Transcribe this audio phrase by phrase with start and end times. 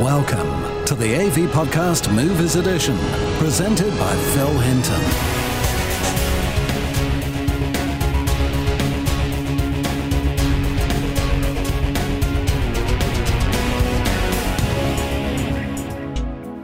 [0.00, 2.98] Welcome to the AV Podcast Movies Edition,
[3.38, 5.41] presented by Phil Hinton.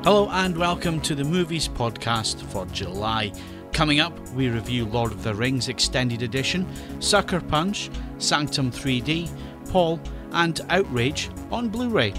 [0.09, 3.30] Hello and welcome to the Movies Podcast for July.
[3.75, 6.67] Coming up, we review Lord of the Rings Extended Edition,
[6.98, 9.29] Sucker Punch, Sanctum 3D,
[9.71, 10.01] Paul,
[10.33, 12.15] and Outrage on Blu ray.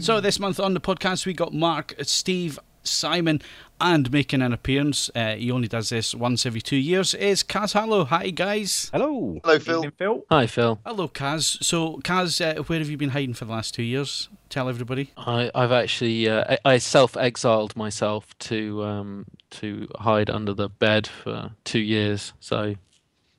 [0.00, 3.40] So, this month on the podcast, we got Mark, Steve, Simon,
[3.80, 5.10] and making an appearance.
[5.14, 7.14] Uh, he only does this once every two years.
[7.14, 8.04] Is Kaz Harlow?
[8.04, 8.90] Hi, guys.
[8.92, 9.40] Hello.
[9.42, 9.76] Hello, Phil.
[9.76, 10.24] Evening, Phil.
[10.30, 10.80] Hi, Phil.
[10.86, 11.62] Hello, Kaz.
[11.62, 14.28] So, Kaz, uh, where have you been hiding for the last two years?
[14.48, 15.12] Tell everybody.
[15.16, 21.06] I, I've actually uh, I, I self-exiled myself to um, to hide under the bed
[21.06, 22.32] for two years.
[22.40, 22.76] So,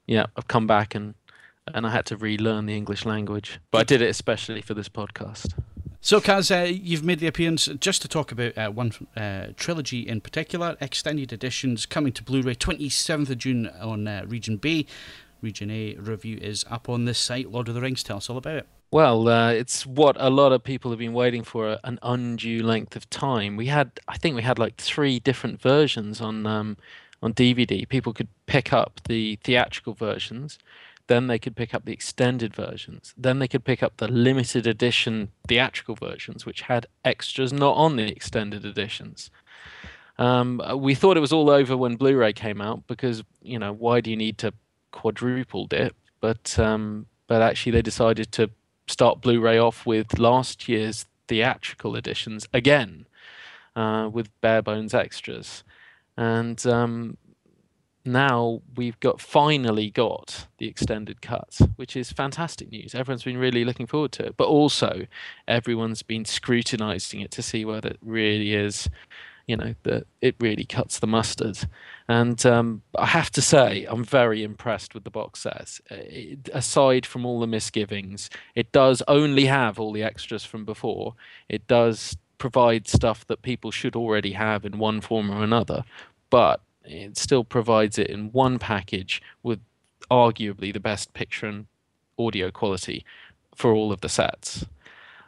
[0.06, 1.16] yeah, I've come back and
[1.74, 3.60] and I had to relearn the English language.
[3.72, 5.56] But I did it especially for this podcast.
[6.06, 10.08] So, Kaz, uh, you've made the appearance just to talk about uh, one uh, trilogy
[10.08, 14.86] in particular, extended editions coming to Blu ray 27th of June on uh, Region B.
[15.42, 17.50] Region A review is up on this site.
[17.50, 18.68] Lord of the Rings, tell us all about it.
[18.92, 22.96] Well, uh, it's what a lot of people have been waiting for an undue length
[22.96, 23.58] of time.
[23.58, 26.78] We had, I think, we had like three different versions on um,
[27.24, 27.90] on DVD.
[27.90, 30.60] People could pick up the theatrical versions,
[31.08, 34.66] then they could pick up the extended versions, then they could pick up the limited
[34.66, 39.30] edition theatrical versions, which had extras not on the extended editions.
[40.18, 44.02] Um, we thought it was all over when Blu-ray came out because you know why
[44.02, 44.54] do you need to
[44.92, 45.96] quadruple dip?
[46.22, 48.50] But um, but actually they decided to
[48.88, 53.08] start Blu-ray off with last year's theatrical editions again,
[53.76, 55.64] uh, with bare bones extras,
[56.18, 57.18] and um,
[58.06, 62.94] now we've got finally got the extended cut, which is fantastic news.
[62.94, 65.08] Everyone's been really looking forward to it, but also
[65.48, 68.90] everyone's been scrutinizing it to see whether it really is,
[69.48, 71.58] you know, that it really cuts the mustard.
[72.08, 75.80] And um, I have to say, I'm very impressed with the box set.
[75.90, 81.16] It, aside from all the misgivings, it does only have all the extras from before.
[81.50, 85.84] It does provide stuff that people should already have in one form or another,
[86.30, 89.60] but it still provides it in one package with
[90.10, 91.66] arguably the best picture and
[92.18, 93.06] audio quality
[93.56, 94.66] for all of the sets.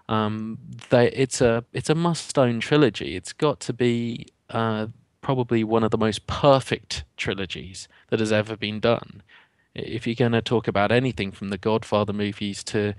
[0.10, 0.60] Um,
[0.90, 3.16] they, it's a it's a must-own trilogy.
[3.16, 4.88] It's got to be uh,
[5.22, 9.22] probably one of the most perfect trilogies that has ever been done.
[9.76, 12.94] If you're going to talk about anything from the Godfather movies to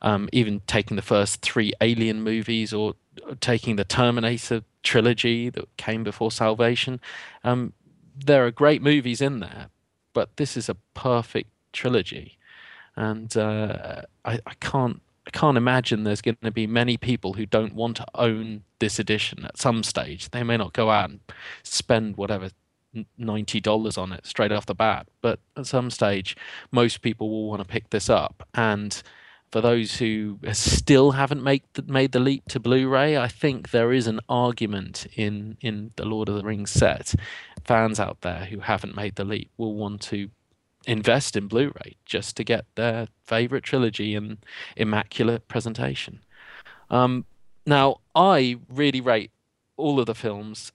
[0.00, 2.94] um, even taking the first three Alien movies or
[3.40, 7.00] taking the Terminator trilogy that came before Salvation,
[7.44, 7.72] um,
[8.16, 9.68] there are great movies in there,
[10.12, 12.38] but this is a perfect trilogy,
[12.96, 17.46] and uh, I, I can't I can't imagine there's going to be many people who
[17.46, 20.30] don't want to own this edition at some stage.
[20.30, 21.20] They may not go out and
[21.62, 22.50] spend whatever
[23.16, 26.36] ninety dollars on it straight off the bat, but at some stage,
[26.70, 29.02] most people will want to pick this up and
[29.52, 33.92] for those who still haven't made the, made the leap to Blu-ray, I think there
[33.92, 37.14] is an argument in in the Lord of the Rings set.
[37.62, 40.30] Fans out there who haven't made the leap will want to
[40.86, 44.38] invest in Blu-ray just to get their favorite trilogy in
[44.76, 46.20] immaculate presentation.
[46.90, 47.26] Um,
[47.66, 49.30] now, I really rate
[49.76, 50.72] all of the films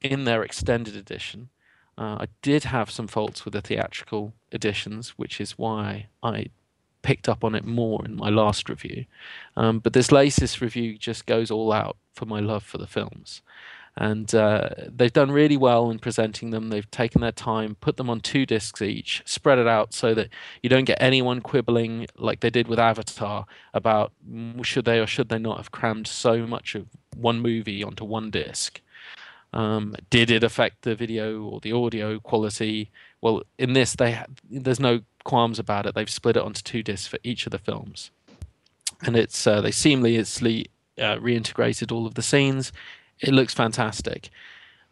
[0.00, 1.50] in their extended edition.
[1.98, 6.46] Uh, I did have some faults with the theatrical editions, which is why I
[7.02, 9.04] picked up on it more in my last review.
[9.56, 13.42] Um, but this latest review just goes all out for my love for the films.
[13.96, 16.68] And uh, they've done really well in presenting them.
[16.68, 20.28] They've taken their time, put them on two discs each, spread it out so that
[20.62, 24.12] you don't get anyone quibbling like they did with Avatar about
[24.62, 26.86] should they or should they not have crammed so much of
[27.16, 28.80] one movie onto one disc.
[29.52, 32.90] Um, did it affect the video or the audio quality?
[33.22, 35.94] Well, in this, they there's no qualms about it.
[35.94, 38.10] They've split it onto two discs for each of the films,
[39.02, 40.66] and it's uh, they seamlessly
[40.98, 42.72] uh, reintegrated all of the scenes.
[43.20, 44.30] It looks fantastic.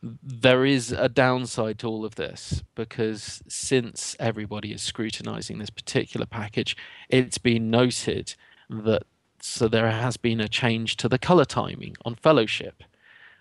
[0.03, 6.25] There is a downside to all of this because since everybody is scrutinizing this particular
[6.25, 6.77] package,
[7.09, 8.35] it's been noted
[8.71, 9.03] that
[9.41, 12.85] so there has been a change to the color timing on Fellowship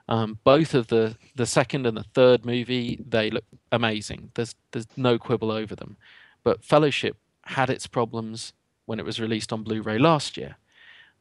[0.10, 4.32] Um, both of the the second and the third movie they look amazing.
[4.36, 5.98] There's there's no quibble over them,
[6.44, 8.54] but Fellowship had its problems
[8.86, 10.56] when it was released on Blu-ray last year.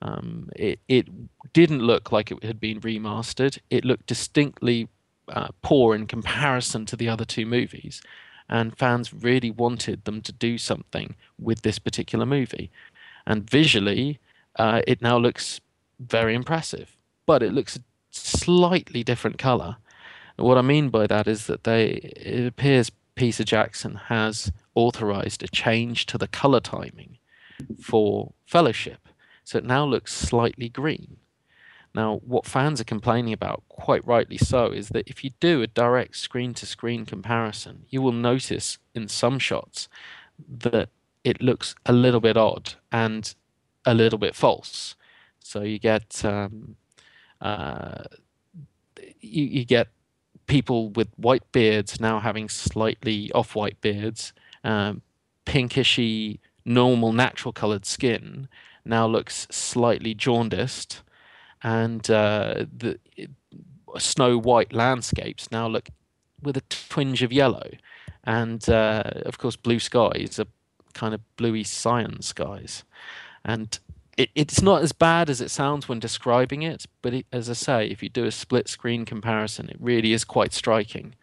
[0.02, 1.08] Um, it it
[1.52, 3.58] didn't look like it had been remastered.
[3.70, 4.88] It looked distinctly
[5.28, 8.02] uh, poor in comparison to the other two movies,
[8.48, 12.70] and fans really wanted them to do something with this particular movie.
[13.26, 14.20] And visually,
[14.56, 15.60] uh, it now looks
[15.98, 16.96] very impressive,
[17.26, 17.80] but it looks
[18.16, 19.76] slightly different color.
[20.36, 25.48] What I mean by that is that they it appears Peter Jackson has authorized a
[25.48, 27.18] change to the color timing
[27.80, 29.08] for Fellowship,
[29.44, 31.16] so it now looks slightly green.
[31.94, 35.66] Now, what fans are complaining about, quite rightly so, is that if you do a
[35.66, 39.88] direct screen to screen comparison, you will notice in some shots
[40.46, 40.90] that
[41.24, 43.34] it looks a little bit odd and
[43.86, 44.94] a little bit false.
[45.40, 46.76] So you get um,
[47.46, 48.04] uh,
[49.20, 49.88] you, you get
[50.46, 54.32] people with white beards now having slightly off-white beards,
[54.64, 55.02] um,
[55.44, 58.48] pinkishy, normal, natural colored skin
[58.84, 61.02] now looks slightly jaundiced,
[61.62, 62.98] and uh, the
[63.98, 65.88] snow white landscapes now look
[66.42, 67.68] with a twinge of yellow,
[68.24, 70.46] and uh, of course blue skies are
[70.94, 72.84] kind of bluey cyan skies,
[73.44, 73.80] and
[74.16, 77.54] it, it's not as bad as it sounds when describing it, but it, as I
[77.54, 81.14] say, if you do a split screen comparison, it really is quite striking.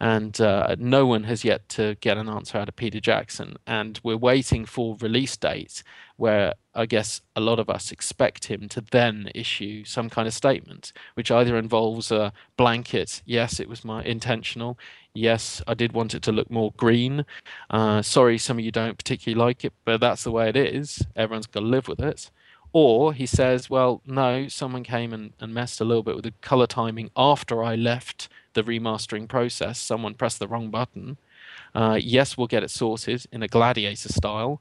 [0.00, 3.56] And uh, no one has yet to get an answer out of Peter Jackson.
[3.66, 5.82] And we're waiting for release dates
[6.16, 10.34] where I guess a lot of us expect him to then issue some kind of
[10.34, 14.78] statement, which either involves a blanket, yes, it was my intentional,
[15.14, 17.24] yes, I did want it to look more green.
[17.70, 21.04] Uh, sorry, some of you don't particularly like it, but that's the way it is.
[21.16, 22.30] Everyone's got to live with it.
[22.72, 26.34] Or he says, well, no, someone came and, and messed a little bit with the
[26.42, 29.78] color timing after I left the remastering process.
[29.78, 31.16] Someone pressed the wrong button.
[31.74, 34.60] Uh, yes, we'll get it sorted in a gladiator style.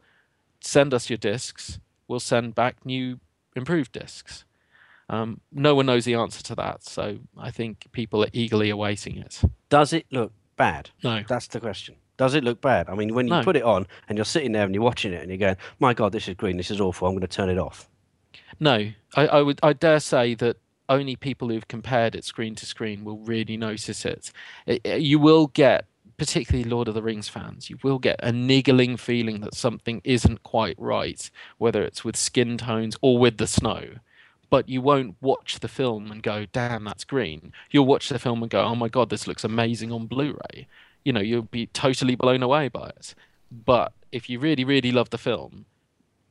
[0.61, 1.79] Send us your discs.
[2.07, 3.19] We'll send back new
[3.55, 4.45] improved discs.
[5.09, 9.17] Um, no one knows the answer to that, so I think people are eagerly awaiting
[9.17, 9.41] it.
[9.69, 10.89] Does it look bad?
[11.03, 11.23] No.
[11.27, 11.95] That's the question.
[12.17, 12.89] Does it look bad?
[12.89, 13.43] I mean, when you No.
[13.43, 15.93] put it on and you're sitting there and you're watching it and you're going, "My
[15.93, 16.57] God, this is green.
[16.57, 17.07] This is awful.
[17.07, 17.87] I'm going to turn it off."
[18.59, 20.57] No, I, I would I dare say that
[20.89, 24.31] only people who've compared it screen to screen will really notice it.
[24.65, 25.85] It- it- You will get,
[26.17, 30.43] particularly Lord of the Rings fans, you will get a niggling feeling that something isn't
[30.43, 33.95] quite right, whether it's with skin tones or with the snow.
[34.49, 38.41] But you won't watch the film and go, "Damn, that's green." You'll watch the film
[38.41, 40.67] and go, "Oh my God, this looks amazing on Blu-ray."
[41.03, 43.13] You know, you'll be totally blown away by it.
[43.51, 45.65] But if you really, really love the film,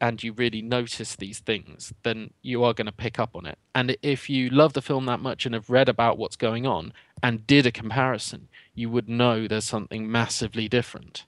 [0.01, 3.59] and you really notice these things, then you are going to pick up on it.
[3.75, 6.93] And if you love the film that much and have read about what's going on
[7.23, 11.25] and did a comparison, you would know there's something massively different.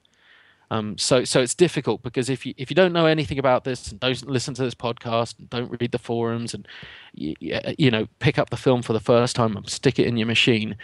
[0.70, 3.90] Um, so, so it's difficult because if you if you don't know anything about this
[3.90, 6.68] and don't listen to this podcast and don't read the forums and
[7.14, 10.18] you, you know pick up the film for the first time and stick it in
[10.18, 10.76] your machine,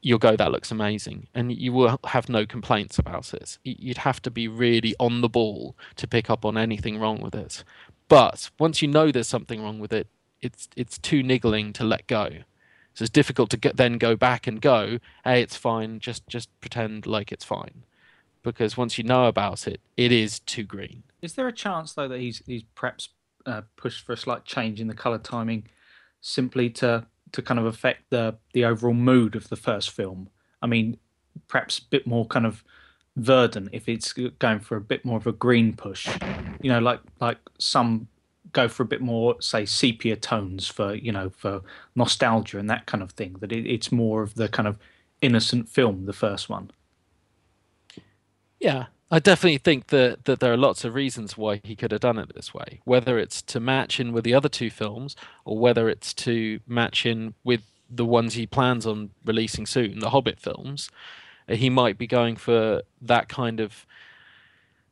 [0.00, 3.58] you'll go that looks amazing and you will have no complaints about it.
[3.64, 7.34] You'd have to be really on the ball to pick up on anything wrong with
[7.34, 7.64] it.
[8.08, 10.06] But once you know there's something wrong with it,
[10.40, 12.28] it's it's too niggling to let go.
[12.94, 15.98] So it's difficult to get, then go back and go, hey, it's fine.
[15.98, 17.84] Just just pretend like it's fine,
[18.42, 21.02] because once you know about it, it is too green.
[21.20, 23.10] Is there a chance though that he's he's perhaps
[23.46, 25.68] uh, pushed for a slight change in the color timing,
[26.20, 30.28] simply to to kind of affect the the overall mood of the first film?
[30.60, 30.98] I mean,
[31.48, 32.64] perhaps a bit more kind of
[33.16, 36.08] verdant if it's going for a bit more of a green push.
[36.60, 38.08] You know, like like some
[38.52, 41.62] go for a bit more say sepia tones for you know for
[41.94, 43.36] nostalgia and that kind of thing.
[43.40, 44.78] That it, it's more of the kind of
[45.20, 46.70] innocent film, the first one.
[48.62, 52.00] Yeah, I definitely think that that there are lots of reasons why he could have
[52.00, 52.80] done it this way.
[52.84, 57.04] Whether it's to match in with the other two films, or whether it's to match
[57.04, 60.90] in with the ones he plans on releasing soon, the Hobbit films,
[61.48, 63.84] uh, he might be going for that kind of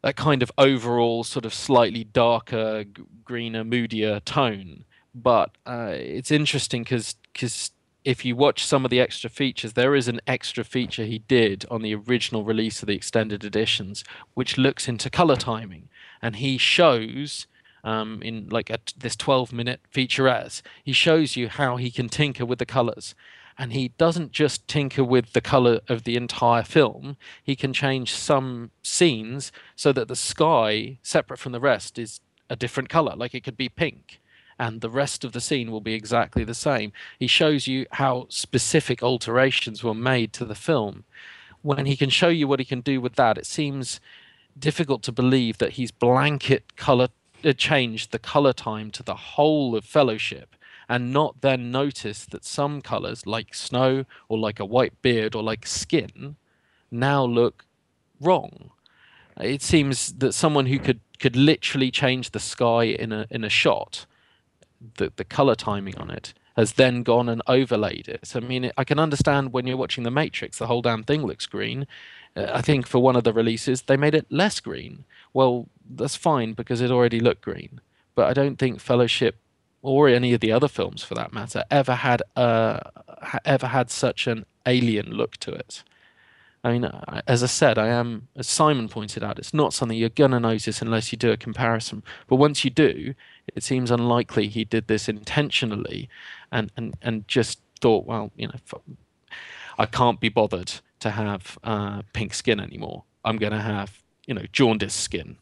[0.03, 2.85] that kind of overall sort of slightly darker,
[3.25, 4.85] greener, moodier tone.
[5.15, 7.71] But uh, it's interesting because because
[8.05, 11.67] if you watch some of the extra features, there is an extra feature he did
[11.71, 14.05] on the original release of the extended editions,
[14.35, 15.89] which looks into color timing,
[16.23, 17.47] and he shows.
[17.83, 22.45] Um, in like a, this 12 minute featurette, he shows you how he can tinker
[22.45, 23.15] with the colors.
[23.57, 28.15] And he doesn't just tinker with the color of the entire film, he can change
[28.15, 33.15] some scenes so that the sky, separate from the rest, is a different color.
[33.17, 34.21] Like it could be pink.
[34.61, 36.93] And the rest of the scene will be exactly the same.
[37.19, 41.05] He shows you how specific alterations were made to the film.
[41.63, 44.01] When he can show you what he can do with that, it seems
[44.59, 47.09] difficult to believe that he's blanket color
[47.43, 50.55] uh, changed the color time to the whole of Fellowship
[50.91, 55.43] and not then notice that some colors, like snow or like a white beard or
[55.43, 56.37] like skin,
[56.91, 57.65] now look
[58.21, 58.73] wrong.
[59.41, 63.49] It seems that someone who could could literally change the sky in a in a
[63.49, 64.05] shot,
[64.97, 68.27] the the color timing on it has then gone and overlaid it.
[68.27, 71.23] So I mean, I can understand when you're watching The Matrix, the whole damn thing
[71.23, 71.87] looks green.
[72.37, 75.05] Uh, I think for one of the releases they made it less green.
[75.33, 77.81] Well, that's fine because it already looked green.
[78.15, 79.37] But I don't think Fellowship
[79.83, 82.81] or any of the other films for that matter ever had uh,
[83.45, 85.83] ever had such an alien look to it.
[86.63, 86.91] I mean,
[87.27, 90.41] as I said, I am, as Simon pointed out, it's not something you're going to
[90.41, 92.03] notice unless you do a comparison.
[92.27, 93.15] But once you do,
[93.55, 96.09] it seems unlikely he did this intentionally
[96.53, 98.83] and, and, and just thought, well, you know,
[99.79, 103.05] I can't be bothered to have uh, pink skin anymore.
[103.25, 105.39] I'm going to have, you know, jaundiced skin.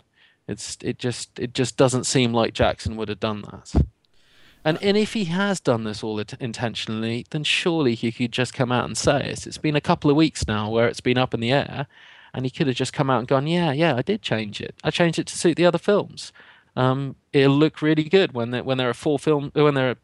[0.46, 3.74] It's it just it just doesn't seem like Jackson would have done that.
[4.64, 8.72] And, and if he has done this all intentionally, then surely he could just come
[8.72, 9.46] out and say it.
[9.46, 11.86] It's been a couple of weeks now where it's been up in the air,
[12.34, 14.74] and he could have just come out and gone, "Yeah, yeah, I did change it.
[14.84, 16.32] I changed it to suit the other films.
[16.76, 19.96] Um, it'll look really good when there, when there are four film, when there are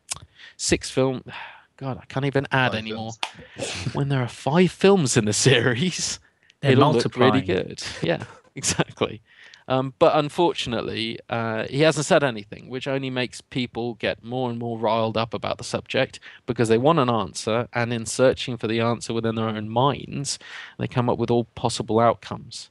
[0.57, 1.23] six film.
[1.77, 3.13] God, I can't even add five anymore.
[3.95, 6.21] when there are five films in the series,
[6.61, 7.83] They're it'll look really good.
[8.01, 8.23] Yeah,
[8.55, 9.23] exactly.
[9.66, 14.59] Um, but unfortunately, uh, he hasn't said anything, which only makes people get more and
[14.59, 18.66] more riled up about the subject because they want an answer, and in searching for
[18.66, 20.38] the answer within their own minds,
[20.78, 22.71] they come up with all possible outcomes.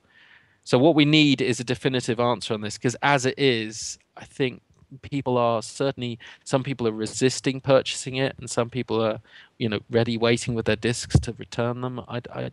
[0.64, 4.26] So, what we need is a definitive answer on this because, as it is, I
[4.26, 4.62] think
[5.02, 9.20] people are certainly some people are resisting purchasing it, and some people are,
[9.58, 12.00] you know, ready waiting with their discs to return them.
[12.08, 12.52] I, I,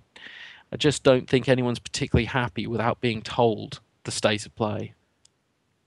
[0.73, 4.95] I just don't think anyone's particularly happy without being told the state of play.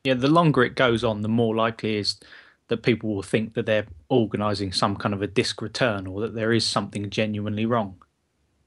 [0.03, 2.19] Yeah, the longer it goes on, the more likely is
[2.67, 6.35] that people will think that they're organising some kind of a disc return or that
[6.35, 7.95] there is something genuinely wrong.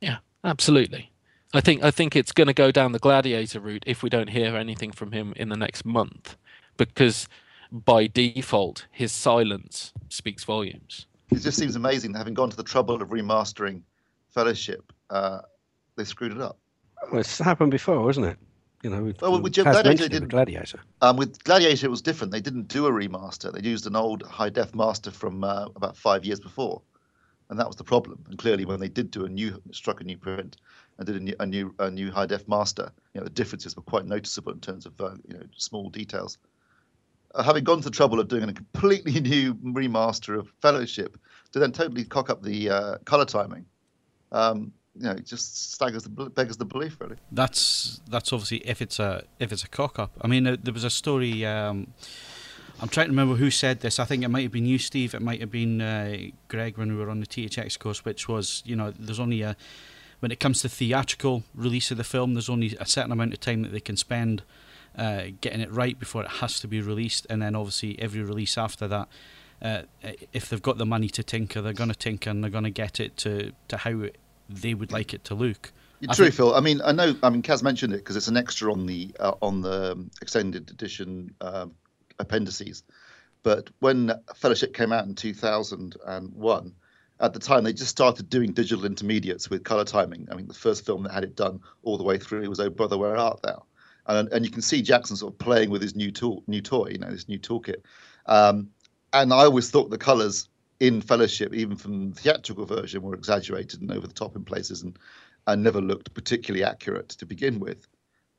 [0.00, 1.10] Yeah, absolutely.
[1.54, 4.28] I think I think it's going to go down the gladiator route if we don't
[4.28, 6.36] hear anything from him in the next month,
[6.76, 7.28] because
[7.70, 11.06] by default his silence speaks volumes.
[11.30, 13.82] It just seems amazing that, having gone to the trouble of remastering
[14.30, 15.40] Fellowship, uh,
[15.96, 16.58] they screwed it up.
[17.10, 18.38] Well, it's happened before, isn't it?
[18.82, 20.80] You know, with, well, with Gladiator, did Gladiator.
[21.00, 22.32] Um, with Gladiator, it was different.
[22.32, 23.52] They didn't do a remaster.
[23.52, 26.82] They used an old high def master from uh, about five years before,
[27.48, 28.24] and that was the problem.
[28.28, 30.58] And clearly, when they did do a new, struck a new print,
[30.98, 33.76] and did a new, a new, a new high def master, you know, the differences
[33.76, 36.36] were quite noticeable in terms of uh, you know small details.
[37.34, 41.16] Uh, having gone to the trouble of doing a completely new remaster of Fellowship
[41.52, 43.64] to then totally cock up the uh, color timing.
[44.32, 47.16] Um, you know, it just staggers the beggars the belief really.
[47.30, 50.12] That's that's obviously if it's a if it's a cock up.
[50.20, 51.44] I mean, there was a story.
[51.44, 51.88] Um,
[52.80, 53.98] I'm trying to remember who said this.
[53.98, 55.14] I think it might have been you, Steve.
[55.14, 56.16] It might have been uh,
[56.48, 59.56] Greg when we were on the THX course, which was you know there's only a
[60.20, 63.40] when it comes to theatrical release of the film, there's only a certain amount of
[63.40, 64.42] time that they can spend
[64.96, 68.56] uh, getting it right before it has to be released, and then obviously every release
[68.56, 69.08] after that.
[69.60, 69.82] Uh,
[70.32, 72.70] if they've got the money to tinker, they're going to tinker and they're going to
[72.70, 74.16] get it to, to how it
[74.48, 75.72] they would like it to look.
[76.12, 76.34] True, think...
[76.34, 76.54] Phil.
[76.54, 77.16] I mean, I know.
[77.22, 80.10] I mean, Kaz mentioned it because it's an extra on the uh, on the um,
[80.20, 81.74] extended edition um,
[82.18, 82.82] appendices.
[83.42, 86.74] But when Fellowship came out in 2001,
[87.20, 90.26] at the time they just started doing digital intermediates with color timing.
[90.30, 92.70] I mean, the first film that had it done all the way through was "Oh
[92.70, 93.64] Brother, Where Art Thou,"
[94.06, 96.88] and and you can see Jackson sort of playing with his new tool, new toy,
[96.90, 97.82] you know, this new toolkit.
[98.26, 98.68] Um,
[99.12, 100.48] and I always thought the colors
[100.80, 104.82] in Fellowship, even from the theatrical version, were exaggerated and over the top in places
[104.82, 104.98] and,
[105.46, 107.88] and never looked particularly accurate to begin with.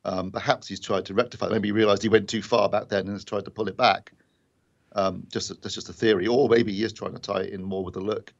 [0.06, 1.50] Um, perhaps he's tried to rectify.
[1.50, 3.77] Maybe he realised he went too far back then and has tried to pull it
[3.77, 4.13] back.
[4.94, 7.62] Um, just that's just a theory, or maybe he is trying to tie it in
[7.62, 8.34] more with the look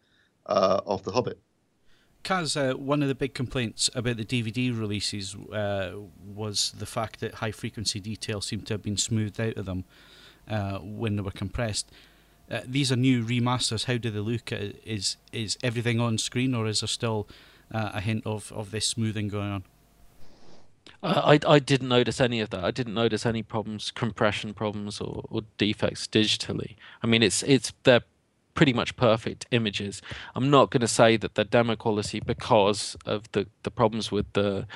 [0.46, 1.40] uh, of the Hobbit.
[2.24, 5.94] Kaz, uh, one of the big complaints about the DVD releases uh,
[6.26, 9.86] was the fact that high frequency detail seemed to have been smoothed out of them
[10.50, 11.92] uh, when they were compressed.
[12.50, 13.86] Uh, these are new remasters.
[13.86, 14.52] How do they look?
[14.52, 17.28] Uh, is is everything on screen, or is there still
[17.74, 19.64] uh, a hint of, of this smoothing going on?
[21.04, 22.64] I I didn't notice any of that.
[22.64, 26.76] I didn't notice any problems, compression problems, or, or defects digitally.
[27.04, 28.04] I mean, it's it's they're
[28.54, 30.02] pretty much perfect images.
[30.34, 34.32] I'm not going to say that they're demo quality because of the the problems with
[34.34, 34.68] the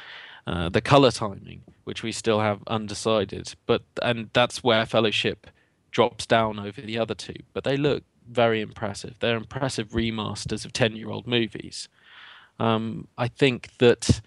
[0.46, 3.56] uh, the color timing, which we still have undecided.
[3.66, 5.48] But and that's where Fellowship
[5.92, 9.16] drops down over the other two, but they look very impressive.
[9.20, 11.90] They're impressive remasters of 10 year old movies.
[12.60, 14.22] Um, I think that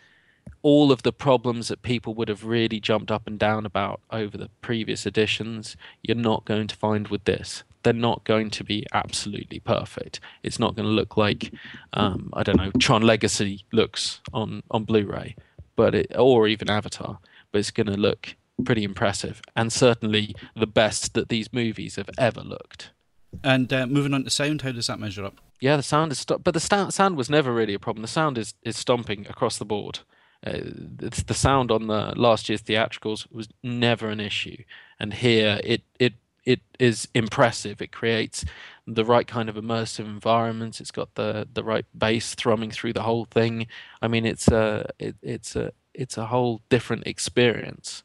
[0.62, 4.36] all of the problems that people would have really jumped up and down about over
[4.36, 7.62] the previous editions, you're not going to find with this.
[7.82, 10.20] They're not going to be absolutely perfect.
[10.42, 11.52] It's not going to look like,
[11.92, 15.36] um, I don't know, Tron Legacy looks on, on Blu ray,
[15.76, 17.18] but it, or even Avatar,
[17.52, 22.10] but it's going to look pretty impressive and certainly the best that these movies have
[22.18, 22.90] ever looked.
[23.42, 25.40] And uh, moving on to sound, how does that measure up?
[25.60, 28.02] Yeah, the sound is, st- but the st- sound was never really a problem.
[28.02, 30.00] The sound is, is stomping across the board.
[30.46, 30.60] Uh,
[31.00, 34.62] it's the sound on the last year's theatricals was never an issue,
[35.00, 37.80] and here it it it is impressive.
[37.80, 38.44] It creates
[38.86, 40.82] the right kind of immersive environment.
[40.82, 43.68] It's got the the right bass thrumming through the whole thing.
[44.02, 48.02] I mean, it's a it, it's a it's a whole different experience.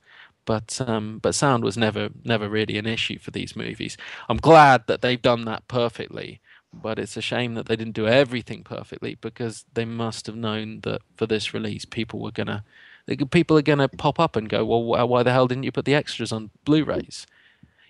[0.50, 3.98] But um, but sound was never never really an issue for these movies.
[4.30, 6.42] I'm glad that they've done that perfectly
[6.74, 10.82] but it's a shame that they didn't do everything perfectly because they must have known
[10.82, 12.64] that for this release people were gonna
[13.32, 15.96] people are gonna pop up and go well why the hell didn't you put the
[15.96, 17.26] extras on blu-rays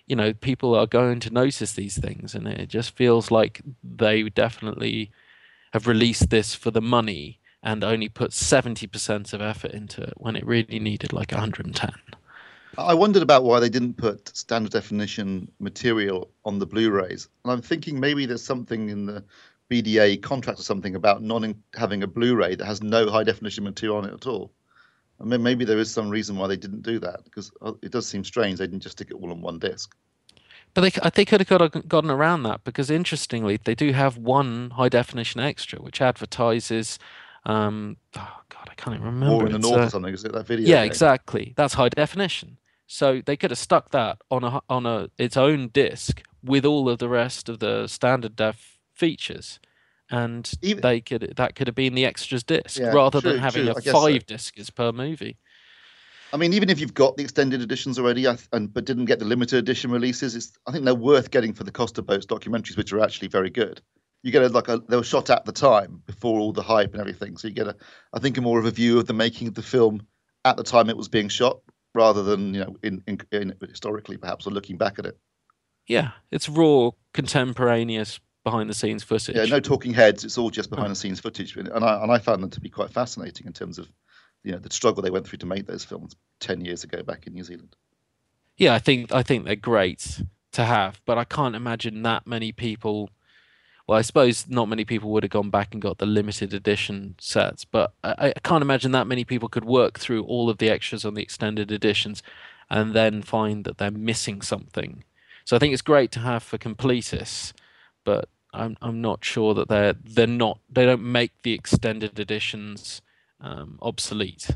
[0.06, 4.22] you know people are going to notice these things and it just feels like they
[4.30, 5.10] definitely
[5.72, 10.34] have released this for the money and only put 70% of effort into it when
[10.34, 11.92] it really needed like 110
[12.78, 17.62] I wondered about why they didn't put standard definition material on the Blu-rays, and I'm
[17.62, 19.24] thinking maybe there's something in the
[19.70, 23.98] BDA contract or something about not having a Blu-ray that has no high definition material
[23.98, 24.52] on it at all.
[25.20, 27.92] I mean, maybe there is some reason why they didn't do that because uh, it
[27.92, 29.94] does seem strange they didn't just stick it all on one disc.
[30.72, 34.70] But they, they could have got, gotten around that because interestingly, they do have one
[34.70, 36.98] high definition extra which advertises.
[37.44, 37.96] Um,
[38.80, 39.36] can't even remember.
[39.36, 40.14] War in the North uh, or something.
[40.14, 40.68] Is it that video?
[40.68, 40.86] Yeah, game?
[40.86, 41.54] exactly.
[41.56, 42.58] That's high definition.
[42.86, 46.88] So they could have stuck that on a on a its own disc with all
[46.88, 49.60] of the rest of the standard def features,
[50.10, 53.40] and Even, they could that could have been the extras disc yeah, rather true, than
[53.40, 54.26] having true, a five so.
[54.26, 55.36] discs per movie.
[56.32, 59.24] I mean, even if you've got the extended editions already, and but didn't get the
[59.24, 62.92] limited edition releases, I think they're worth getting for the cost of both documentaries, which
[62.92, 63.80] are actually very good.
[64.22, 66.92] You get a, like a they were shot at the time before all the hype
[66.92, 67.76] and everything, so you get a
[68.12, 70.06] I think a more of a view of the making of the film
[70.44, 71.60] at the time it was being shot,
[71.94, 75.18] rather than you know in, in, in historically perhaps or looking back at it.
[75.86, 79.36] Yeah, it's raw, contemporaneous behind the scenes footage.
[79.36, 80.24] Yeah, no talking heads.
[80.24, 82.68] It's all just behind the scenes footage, and I and I found them to be
[82.68, 83.90] quite fascinating in terms of
[84.44, 87.26] you know the struggle they went through to make those films ten years ago back
[87.26, 87.74] in New Zealand.
[88.56, 92.52] Yeah, I think I think they're great to have, but I can't imagine that many
[92.52, 93.10] people
[93.90, 97.16] well, I suppose not many people would have gone back and got the limited edition
[97.18, 100.70] sets, but I, I can't imagine that many people could work through all of the
[100.70, 102.22] extras on the extended editions
[102.70, 105.02] and then find that they're missing something.
[105.44, 107.52] So I think it's great to have for completists,
[108.04, 113.02] but I'm I'm not sure that they're they're not they don't make the extended editions
[113.40, 114.50] um, obsolete,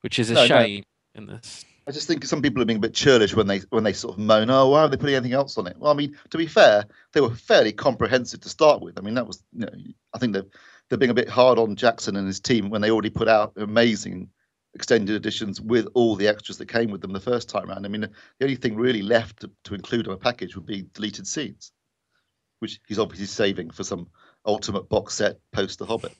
[0.00, 1.20] which is a no, shame no.
[1.20, 1.64] in this.
[1.88, 4.12] I just think some people are being a bit churlish when they when they sort
[4.12, 6.36] of moan, "Oh, why are they putting anything else on it?" Well, I mean, to
[6.36, 8.98] be fair, they were fairly comprehensive to start with.
[8.98, 9.72] I mean, that was, you know,
[10.12, 10.44] I think they're
[10.88, 13.54] they're being a bit hard on Jackson and his team when they already put out
[13.56, 14.28] amazing
[14.74, 17.86] extended editions with all the extras that came with them the first time around.
[17.86, 18.10] I mean, the
[18.42, 21.72] only thing really left to, to include on a package would be deleted scenes,
[22.58, 24.08] which he's obviously saving for some
[24.44, 26.12] ultimate box set post The Hobbit.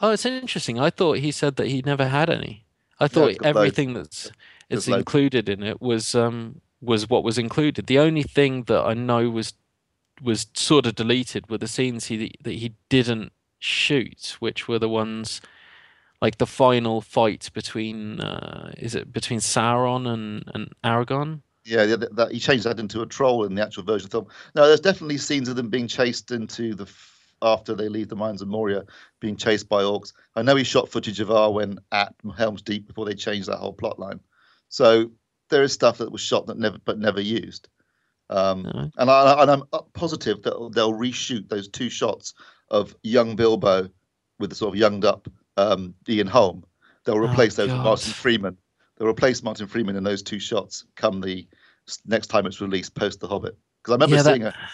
[0.00, 0.80] Oh, it's interesting.
[0.80, 2.64] I thought he said that he never had any.
[2.98, 4.30] I thought yeah, everything that's
[4.72, 7.86] is included in it was um, was what was included.
[7.86, 9.54] The only thing that I know was
[10.22, 14.88] was sort of deleted were the scenes he that he didn't shoot, which were the
[14.88, 15.40] ones
[16.20, 21.40] like the final fight between uh, is it between Sauron and and Aragorn?
[21.64, 24.16] Yeah, that, that, he changed that into a troll in the actual version of the
[24.16, 24.26] film.
[24.56, 26.88] No, there's definitely scenes of them being chased into the
[27.40, 28.84] after they leave the mines of Moria,
[29.20, 30.12] being chased by orcs.
[30.36, 33.72] I know he shot footage of Arwen at Helm's Deep before they changed that whole
[33.72, 34.20] plot line.
[34.72, 35.10] So
[35.50, 37.68] there is stuff that was shot that never but never used.
[38.30, 38.90] Um, no.
[38.96, 42.32] And I and I'm positive that they'll, they'll reshoot those two shots
[42.70, 43.90] of young Bilbo
[44.38, 46.64] with the sort of younged up um, Ian Holm.
[47.04, 48.56] They'll oh, replace oh, those with Martin Freeman.
[48.96, 51.46] They'll replace Martin Freeman in those two shots come the
[52.06, 53.58] next time it's released post The Hobbit.
[53.82, 54.54] Because I remember yeah, seeing that...
[54.54, 54.68] a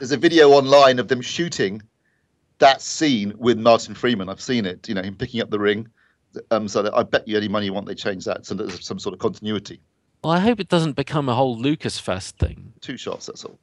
[0.00, 1.80] there's a video online of them shooting
[2.58, 4.28] that scene with Martin Freeman.
[4.28, 4.88] I've seen it.
[4.88, 5.88] You know him picking up the ring
[6.50, 8.98] um, so I bet you any money you want, they change that so there's some
[8.98, 9.80] sort of continuity.
[10.22, 12.72] Well, I hope it doesn't become a whole Lucas Fest thing.
[12.80, 13.58] Two shots, that's all.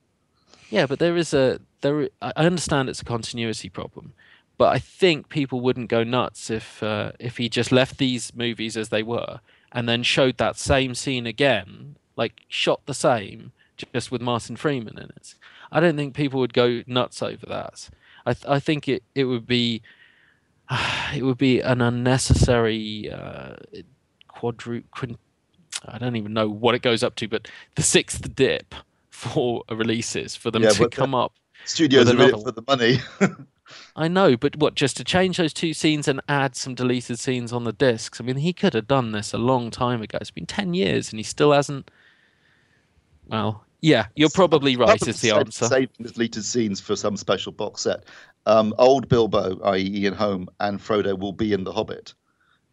[0.70, 2.10] Yeah, but there is a there.
[2.22, 4.14] I understand it's a continuity problem,
[4.58, 8.78] but I think people wouldn't go nuts if uh, if he just left these movies
[8.78, 13.52] as they were and then showed that same scene again, like shot the same,
[13.94, 15.36] just with Martin Freeman in it.
[15.72, 17.90] I don't think people would go nuts over that.
[18.26, 19.82] I th- I think it it would be
[21.16, 23.56] it would be an unnecessary uh,
[24.30, 25.18] quadru quin-
[25.88, 28.74] I don't even know what it goes up to, but the sixth dip
[29.10, 31.34] for releases for them Yeah, to but the- come up.
[31.66, 33.00] Studios With are another for the money.
[33.96, 37.52] I know, but what just to change those two scenes and add some deleted scenes
[37.52, 38.22] on the discs?
[38.22, 40.20] I mean, he could have done this a long time ago.
[40.22, 41.90] It's been ten years and he still hasn't.
[43.28, 45.02] Well, yeah, you're probably right.
[45.08, 45.66] Is the answer?
[45.66, 48.04] Saving deleted scenes for some special box set.
[48.46, 52.14] Um, old Bilbo, i.e., Ian Holm, and Frodo will be in The Hobbit,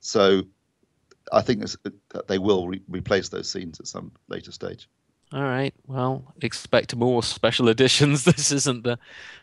[0.00, 0.42] so
[1.32, 1.64] I think
[2.10, 4.88] that they will re- replace those scenes at some later stage.
[5.32, 5.74] All right.
[5.86, 8.24] Well, expect more special editions.
[8.32, 8.98] This isn't the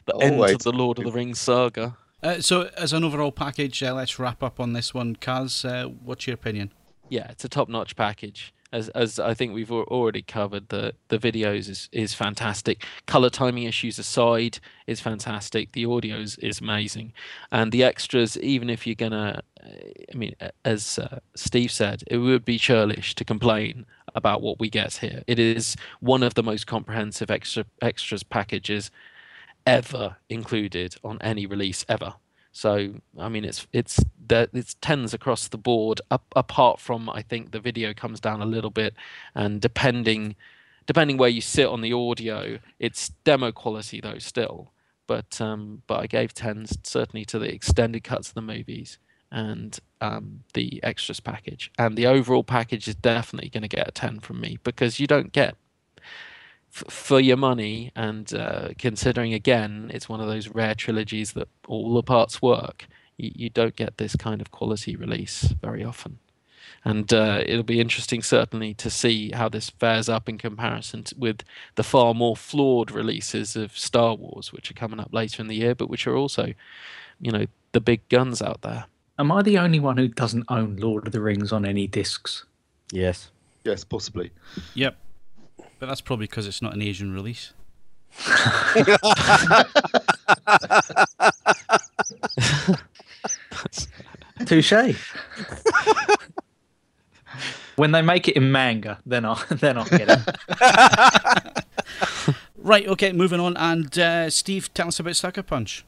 [0.06, 0.54] the end Always.
[0.56, 1.98] of the Lord of the Rings saga.
[2.22, 5.16] Uh, so, as an overall package, uh, let's wrap up on this one.
[5.16, 6.72] Kaz, uh, what's your opinion?
[7.08, 8.54] Yeah, it's a top-notch package.
[8.72, 12.86] As as I think we've already covered, the the videos is is fantastic.
[13.08, 15.72] Color timing issues aside, is fantastic.
[15.72, 17.14] The audio is, is amazing,
[17.52, 18.38] and the extras.
[18.38, 23.26] Even if you're gonna, I mean, as uh, Steve said, it would be churlish to
[23.26, 25.24] complain about what we get here.
[25.28, 28.92] It is one of the most comprehensive extra extras packages
[29.66, 32.14] ever included on any release ever.
[32.52, 36.02] So I mean, it's it's there, it's tens across the board.
[36.10, 38.96] Up, apart from I think the video comes down a little bit,
[39.36, 40.36] and depending
[40.90, 44.72] depending where you sit on the audio, it's demo quality though still.
[45.06, 48.98] But um, but I gave tens certainly to the extended cuts of the movies
[49.32, 53.92] and um, the extras package, and the overall package is definitely going to get a
[53.92, 55.56] ten from me because you don't get
[56.74, 61.48] f- for your money and uh, considering again it's one of those rare trilogies that
[61.68, 62.88] all the parts work
[63.20, 66.20] you, you don't get this kind of quality release very often
[66.86, 71.16] and uh, it'll be interesting certainly to see how this fares up in comparison to,
[71.18, 71.44] with
[71.76, 75.56] the far more flawed releases of Star Wars which are coming up later in the
[75.56, 76.54] year but which are also
[77.20, 78.86] you know the big guns out there
[79.20, 82.46] Am I the only one who doesn't own Lord of the Rings on any discs?
[82.90, 83.32] Yes.
[83.66, 84.32] Yes, possibly.
[84.76, 84.96] Yep.
[85.78, 87.52] But that's probably because it's not an Asian release.
[94.46, 94.96] Touche.
[97.76, 101.64] when they make it in manga, then I then I'll get it.
[102.62, 103.56] Right, okay, moving on.
[103.58, 105.86] And uh, Steve, tell us about Sucker Punch.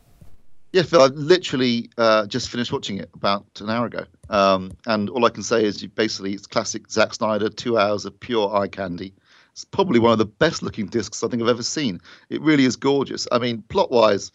[0.71, 4.05] Yeah, Phil, I literally uh, just finished watching it about an hour ago.
[4.29, 8.17] Um, and all I can say is basically it's classic Zack Snyder, two hours of
[8.17, 9.13] pure eye candy.
[9.51, 11.99] It's probably one of the best looking discs I think I've ever seen.
[12.29, 13.27] It really is gorgeous.
[13.33, 14.31] I mean, plot wise,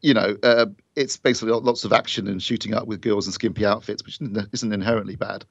[0.00, 0.66] you know, uh,
[0.96, 4.18] it's basically lots of action and shooting up with girls in skimpy outfits, which
[4.52, 5.44] isn't inherently bad.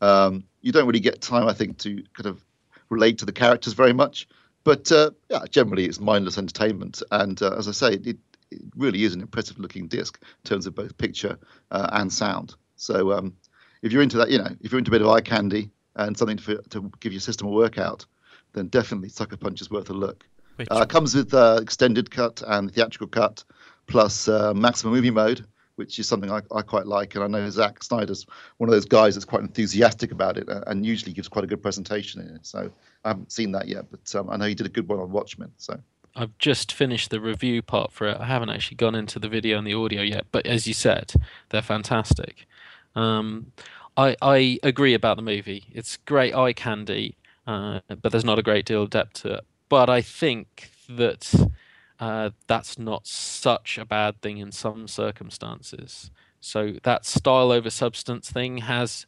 [0.00, 2.44] Um, you don't really get time, I think, to kind of
[2.88, 4.28] relate to the characters very much.
[4.64, 7.02] But uh, yeah, generally it's mindless entertainment.
[7.12, 8.18] And uh, as I say, it,
[8.50, 11.38] it really is an impressive looking disc in terms of both picture
[11.70, 12.56] uh, and sound.
[12.74, 13.34] So um,
[13.82, 16.16] if you're into that, you know, if you're into a bit of eye candy and
[16.16, 18.04] something to, to give your system a workout,
[18.52, 20.26] then definitely Sucker Punch is worth a look.
[20.70, 23.44] Uh, comes with uh, extended cut and theatrical cut,
[23.86, 25.44] plus uh, maximum movie mode,
[25.76, 27.14] which is something I, I quite like.
[27.14, 28.26] And I know Zack Snyder's
[28.58, 31.62] one of those guys that's quite enthusiastic about it and usually gives quite a good
[31.62, 32.46] presentation in it.
[32.46, 32.70] So
[33.04, 35.10] I haven't seen that yet, but um, I know he did a good one on
[35.10, 35.52] Watchmen.
[35.56, 35.78] So
[36.14, 38.16] I've just finished the review part for it.
[38.18, 41.12] I haven't actually gone into the video and the audio yet, but as you said,
[41.50, 42.46] they're fantastic.
[42.94, 43.52] Um,
[43.96, 45.64] I I agree about the movie.
[45.72, 49.44] It's great eye candy, uh, but there's not a great deal of depth to it.
[49.68, 51.50] But I think that
[51.98, 56.10] uh, that's not such a bad thing in some circumstances.
[56.40, 59.06] So that style over substance thing has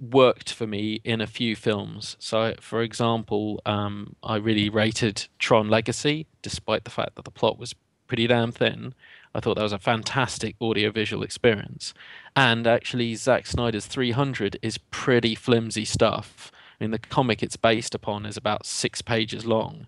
[0.00, 2.16] worked for me in a few films.
[2.18, 7.58] So, for example, um, I really rated Tron Legacy, despite the fact that the plot
[7.58, 7.74] was
[8.06, 8.94] pretty damn thin.
[9.34, 11.94] I thought that was a fantastic audiovisual experience.
[12.34, 16.50] And actually, Zack Snyder's 300 is pretty flimsy stuff.
[16.80, 19.86] I mean, the comic it's based upon is about six pages long,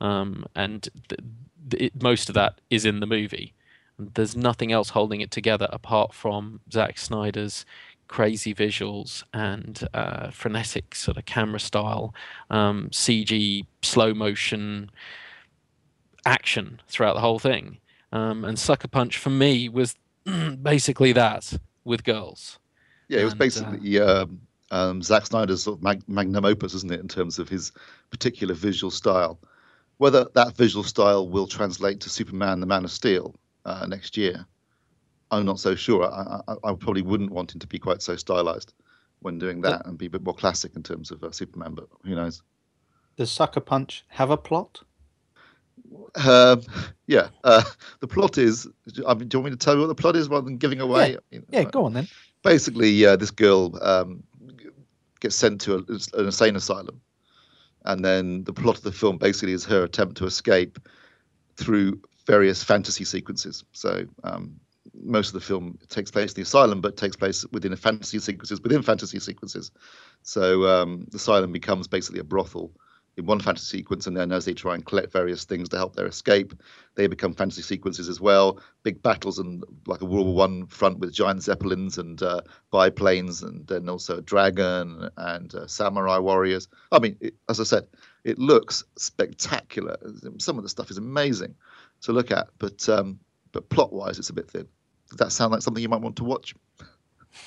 [0.00, 1.20] um, and th-
[1.72, 3.54] it, most of that is in the movie.
[3.98, 7.64] There's nothing else holding it together apart from Zack Snyder's
[8.08, 12.14] crazy visuals and uh, frenetic sort of camera style,
[12.50, 14.90] um, CG, slow motion
[16.26, 17.78] action throughout the whole thing.
[18.12, 19.96] Um, and Sucker Punch for me was
[20.62, 22.58] basically that with girls.
[23.08, 26.74] yeah, it was And, uh, basically um, um, Zack Snyder's sort of mag- magnum opus,
[26.74, 27.72] isn't it, in terms of his
[28.10, 29.38] particular visual style.
[30.02, 34.44] Whether that visual style will translate to Superman, the Man of Steel uh, next year,
[35.30, 36.04] I'm not so sure.
[36.04, 38.74] I, I, I probably wouldn't want him to be quite so stylized
[39.20, 41.86] when doing that and be a bit more classic in terms of uh, Superman, but
[42.04, 42.42] who knows?
[43.16, 44.80] does Sucker Punch have a plot?
[46.16, 46.62] Um,
[47.06, 47.62] yeah, uh,
[48.00, 48.66] the plot is.
[49.06, 50.56] I mean, do you want me to tell you what the plot is rather than
[50.56, 51.16] giving away?
[51.30, 52.08] Yeah, yeah go on then.
[52.42, 54.24] Basically, uh, this girl um,
[55.20, 57.00] gets sent to a, an insane asylum,
[57.84, 60.78] and then the plot of the film basically is her attempt to escape
[61.56, 63.64] through various fantasy sequences.
[63.72, 64.60] So um,
[64.94, 68.60] most of the film takes place in the asylum, but takes place within fantasy sequences
[68.60, 69.70] within fantasy sequences.
[70.22, 72.72] So um, the asylum becomes basically a brothel
[73.16, 75.94] in one fantasy sequence, and then as they try and collect various things to help
[75.94, 76.54] their escape,
[76.94, 78.58] they become fantasy sequences as well.
[78.84, 83.42] Big battles and like a World War One front with giant zeppelins and uh, biplanes,
[83.42, 86.68] and then also a dragon and uh, samurai warriors.
[86.90, 87.86] I mean, it, as I said,
[88.24, 89.96] it looks spectacular.
[90.38, 91.54] Some of the stuff is amazing
[92.02, 93.18] to look at, but um,
[93.52, 94.66] but plot wise, it's a bit thin.
[95.10, 96.54] Does that sound like something you might want to watch?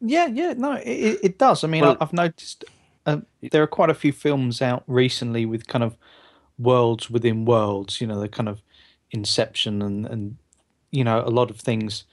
[0.00, 1.62] yeah, yeah, no, it, it does.
[1.62, 2.64] I mean, Well- I've noticed
[3.08, 5.96] uh, there are quite a few films out recently with kind of
[6.58, 8.00] worlds within worlds.
[8.00, 8.62] You know, the kind of
[9.10, 10.36] Inception and and
[10.90, 12.04] you know a lot of things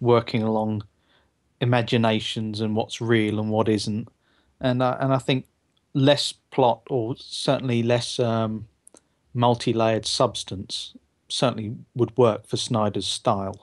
[0.00, 0.84] working along
[1.60, 4.08] imaginations and what's real and what isn't.
[4.58, 5.44] And uh, and I think
[5.92, 8.66] less plot or certainly less um,
[9.34, 10.94] multi-layered substance
[11.28, 13.60] certainly would work for Snyder's style.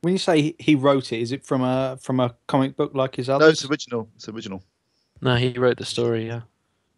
[0.00, 3.16] When you say he wrote it, is it from a from a comic book like
[3.16, 3.44] his other?
[3.44, 4.08] no, it's original.
[4.16, 4.62] It's original.
[5.20, 6.26] No, he wrote the story.
[6.26, 6.42] Yeah.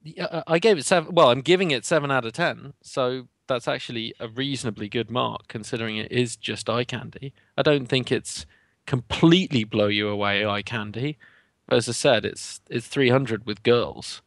[0.02, 1.14] Yeah, uh, I gave it seven.
[1.14, 2.74] Well, I'm giving it seven out of ten.
[2.82, 7.32] So that's actually a reasonably good mark, considering it is just eye candy.
[7.56, 8.46] I don't think it's
[8.86, 11.18] completely blow you away eye candy.
[11.66, 14.22] But as I said, it's it's 300 with girls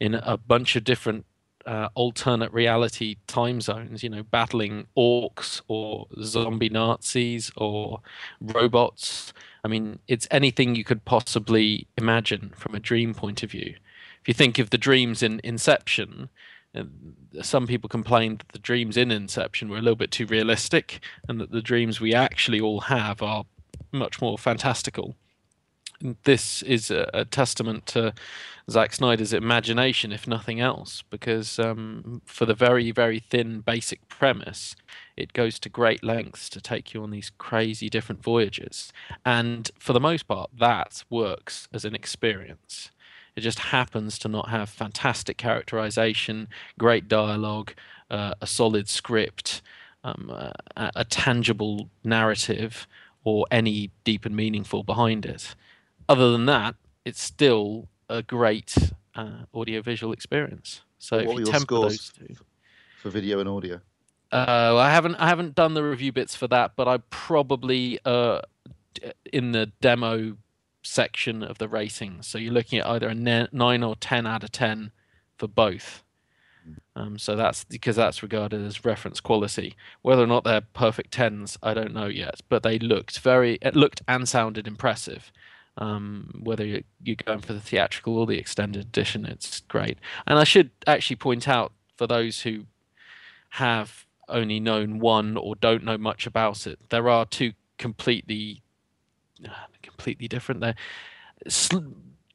[0.00, 1.26] in a bunch of different
[1.66, 4.02] uh, alternate reality time zones.
[4.02, 8.00] You know, battling orcs or zombie Nazis or
[8.40, 9.32] robots.
[9.68, 13.74] I mean, it's anything you could possibly imagine from a dream point of view.
[14.22, 16.30] If you think of the dreams in Inception,
[17.42, 21.38] some people complained that the dreams in Inception were a little bit too realistic, and
[21.38, 23.44] that the dreams we actually all have are
[23.92, 25.16] much more fantastical.
[26.22, 28.14] This is a, a testament to
[28.70, 34.76] Zack Snyder's imagination, if nothing else, because um, for the very, very thin basic premise,
[35.16, 38.92] it goes to great lengths to take you on these crazy different voyages.
[39.24, 42.90] And for the most part, that works as an experience.
[43.34, 47.72] It just happens to not have fantastic characterization, great dialogue,
[48.10, 49.62] uh, a solid script,
[50.04, 52.86] um, uh, a tangible narrative,
[53.24, 55.54] or any deep and meaningful behind it.
[56.08, 58.74] Other than that, it's still a great
[59.14, 60.82] uh, audiovisual experience.
[60.98, 62.34] So What if you your temper those scores two,
[62.96, 63.80] for video and audio?
[64.32, 68.40] uh, I haven't I haven't done the review bits for that, but I probably uh
[68.94, 70.36] d- in the demo
[70.82, 72.26] section of the ratings.
[72.26, 74.90] So you're looking at either a ne- nine or ten out of ten
[75.36, 76.02] for both.
[76.96, 79.76] Um, so that's because that's regarded as reference quality.
[80.02, 82.40] Whether or not they're perfect tens, I don't know yet.
[82.48, 85.32] But they looked very, it looked and sounded impressive.
[85.78, 89.98] Um, whether you- you're going for the theatrical or the extended edition, it's great.
[90.26, 92.66] And I should actually point out for those who
[93.50, 98.62] have only known one or don't know much about it, there are two completely,
[99.82, 100.60] completely different.
[100.60, 100.74] They're
[101.48, 101.92] sl-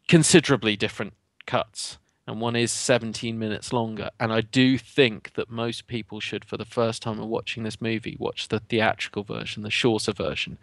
[0.08, 1.13] considerably different
[1.45, 4.10] cuts, and one is 17 minutes longer.
[4.19, 7.82] And I do think that most people should, for the first time of watching this
[7.82, 10.58] movie, watch the theatrical version, the shorter version,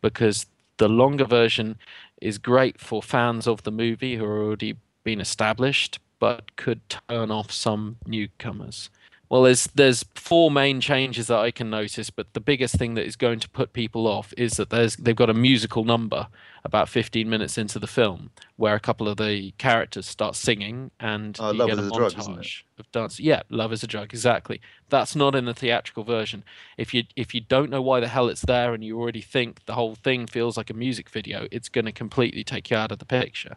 [0.00, 0.46] because
[0.78, 1.78] the longer version
[2.20, 7.30] is great for fans of the movie who are already been established, but could turn
[7.30, 8.90] off some newcomers.
[9.28, 13.06] Well, there's there's four main changes that I can notice, but the biggest thing that
[13.06, 16.28] is going to put people off is that there's they've got a musical number
[16.64, 21.40] about 15 minutes into the film where a couple of the characters start singing and
[21.40, 22.46] Oh, you Love get is a a Drug, isn't it?
[22.46, 23.18] montage of dance.
[23.20, 24.60] Yeah, love is a drug, exactly.
[24.88, 26.44] That's not in the theatrical version.
[26.78, 29.64] If you if you don't know why the hell it's there and you already think
[29.66, 32.92] the whole thing feels like a music video, it's going to completely take you out
[32.92, 33.56] of the picture.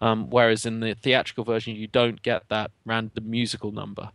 [0.00, 4.10] Um, whereas in the theatrical version, you don't get that random musical number.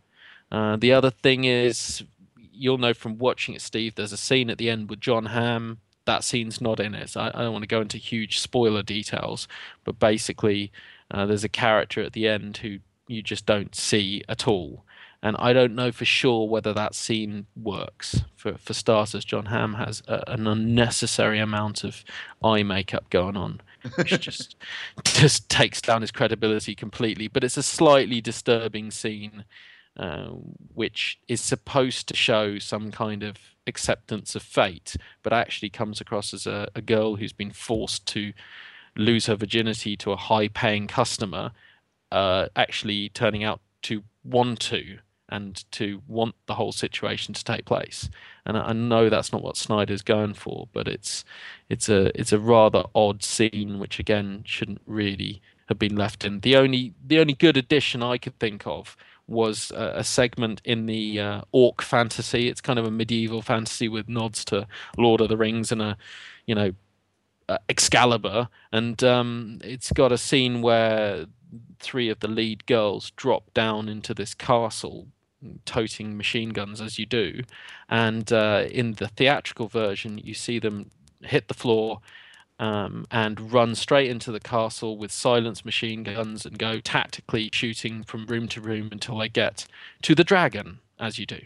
[0.50, 2.04] Uh, the other thing is,
[2.52, 3.94] you'll know from watching it, Steve.
[3.94, 5.78] There's a scene at the end with John Hamm.
[6.06, 7.16] That scene's not in it.
[7.16, 9.48] I, I don't want to go into huge spoiler details,
[9.84, 10.70] but basically,
[11.10, 12.78] uh, there's a character at the end who
[13.08, 14.84] you just don't see at all.
[15.22, 18.24] And I don't know for sure whether that scene works.
[18.36, 22.04] For for starters, John Hamm has a, an unnecessary amount of
[22.42, 23.62] eye makeup going on,
[23.94, 24.54] which just
[25.02, 27.26] just takes down his credibility completely.
[27.28, 29.46] But it's a slightly disturbing scene,
[29.96, 30.30] uh,
[30.74, 36.34] which is supposed to show some kind of acceptance of fate, but actually comes across
[36.34, 38.32] as a, a girl who's been forced to
[38.96, 41.52] lose her virginity to a high-paying customer,
[42.12, 47.64] uh, actually turning out to want to and to want the whole situation to take
[47.64, 48.10] place.
[48.44, 51.24] And I, I know that's not what Snyder's going for, but it's
[51.68, 56.40] it's a it's a rather odd scene, which again shouldn't really have been left in.
[56.40, 58.96] The only the only good addition I could think of
[59.26, 62.48] was a, a segment in the uh, orc fantasy.
[62.48, 65.96] It's kind of a medieval fantasy with nods to Lord of the Rings and a
[66.46, 66.72] you know
[67.48, 71.26] uh, Excalibur, and um, it's got a scene where
[71.78, 75.08] three of the lead girls drop down into this castle
[75.66, 77.42] toting machine guns as you do
[77.90, 82.00] and uh, in the theatrical version you see them hit the floor
[82.64, 88.02] um, and run straight into the castle with silenced machine guns and go tactically shooting
[88.02, 89.66] from room to room until they get
[90.00, 91.40] to the dragon as you do.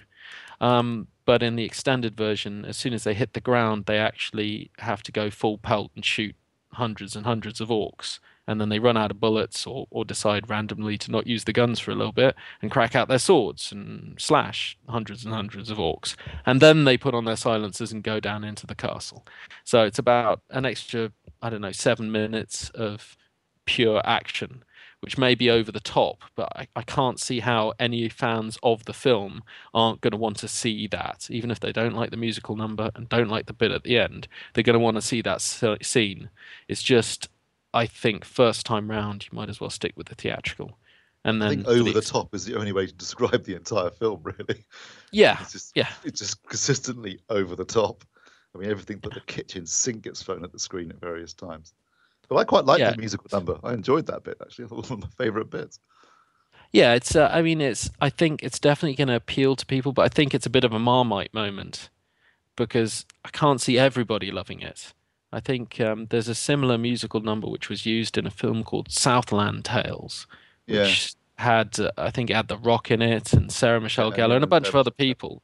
[0.60, 4.70] Um, but in the extended version as soon as they hit the ground they actually
[4.78, 6.36] have to go full pelt and shoot
[6.74, 10.48] hundreds and hundreds of orcs and then they run out of bullets or, or decide
[10.48, 13.70] randomly to not use the guns for a little bit and crack out their swords
[13.70, 16.16] and slash hundreds and hundreds of orcs.
[16.46, 19.26] And then they put on their silencers and go down into the castle.
[19.64, 23.18] So it's about an extra, I don't know, seven minutes of
[23.66, 24.64] pure action,
[25.00, 28.86] which may be over the top, but I, I can't see how any fans of
[28.86, 29.42] the film
[29.74, 31.26] aren't going to want to see that.
[31.30, 33.98] Even if they don't like the musical number and don't like the bit at the
[33.98, 36.30] end, they're going to want to see that scene.
[36.66, 37.28] It's just
[37.74, 40.78] I think first time round you might as well stick with the theatrical.
[41.24, 43.90] And then I think over the top is the only way to describe the entire
[43.90, 44.64] film, really.
[45.10, 45.88] Yeah, it's just, yeah.
[46.04, 48.04] It's just consistently over the top.
[48.54, 51.74] I mean, everything but the kitchen sink gets thrown at the screen at various times.
[52.28, 52.90] But I quite like yeah.
[52.90, 53.58] the musical number.
[53.62, 54.64] I enjoyed that bit actually.
[54.68, 55.80] One of my favourite bits.
[56.72, 57.16] Yeah, it's.
[57.16, 57.90] Uh, I mean, it's.
[58.00, 60.64] I think it's definitely going to appeal to people, but I think it's a bit
[60.64, 61.88] of a marmite moment
[62.56, 64.92] because I can't see everybody loving it.
[65.32, 68.90] I think um, there's a similar musical number which was used in a film called
[68.90, 70.26] Southland Tales,
[70.66, 71.44] which yeah.
[71.44, 74.36] had uh, I think it had The Rock in it and Sarah Michelle yeah, Gellar
[74.36, 75.42] and a bunch of other people,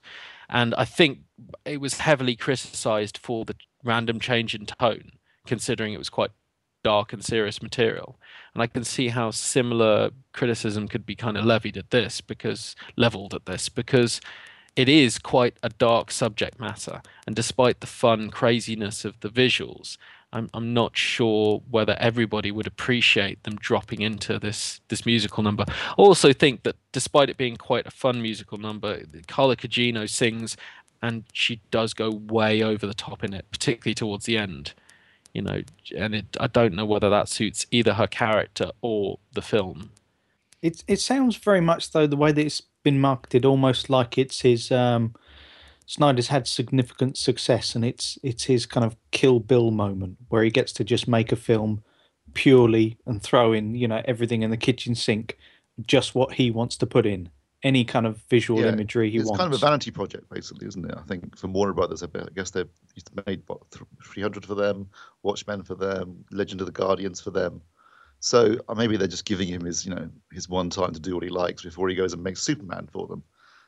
[0.48, 1.18] and I think
[1.64, 5.12] it was heavily criticised for the random change in tone,
[5.46, 6.30] considering it was quite
[6.82, 8.18] dark and serious material.
[8.54, 12.76] And I can see how similar criticism could be kind of levied at this because
[12.96, 14.20] leveled at this because
[14.76, 17.00] it is quite a dark subject matter.
[17.26, 19.96] And despite the fun craziness of the visuals,
[20.32, 25.64] I'm, I'm not sure whether everybody would appreciate them dropping into this this musical number.
[25.68, 30.56] I also think that despite it being quite a fun musical number, Carla Gugino sings
[31.00, 34.72] and she does go way over the top in it, particularly towards the end.
[35.32, 35.62] You know,
[35.96, 39.90] and it, I don't know whether that suits either her character or the film.
[40.62, 44.42] It it sounds very much though the way that it's been marketed almost like it's
[44.42, 45.14] his um,
[45.86, 50.50] Snyder's had significant success and it's it's his kind of Kill Bill moment where he
[50.50, 51.82] gets to just make a film
[52.34, 55.36] purely and throw in you know everything in the kitchen sink,
[55.86, 57.30] just what he wants to put in
[57.64, 59.38] any kind of visual yeah, imagery he it's wants.
[59.38, 60.94] It's kind of a vanity project, basically, isn't it?
[60.96, 62.68] I think from Warner Brothers, I guess they've
[63.26, 63.62] made what,
[64.04, 64.86] 300 for them,
[65.22, 67.62] Watchmen for them, Legend of the Guardians for them.
[68.24, 71.12] So uh, maybe they're just giving him his, you know, his one time to do
[71.12, 73.22] what he likes before he goes and makes Superman for them.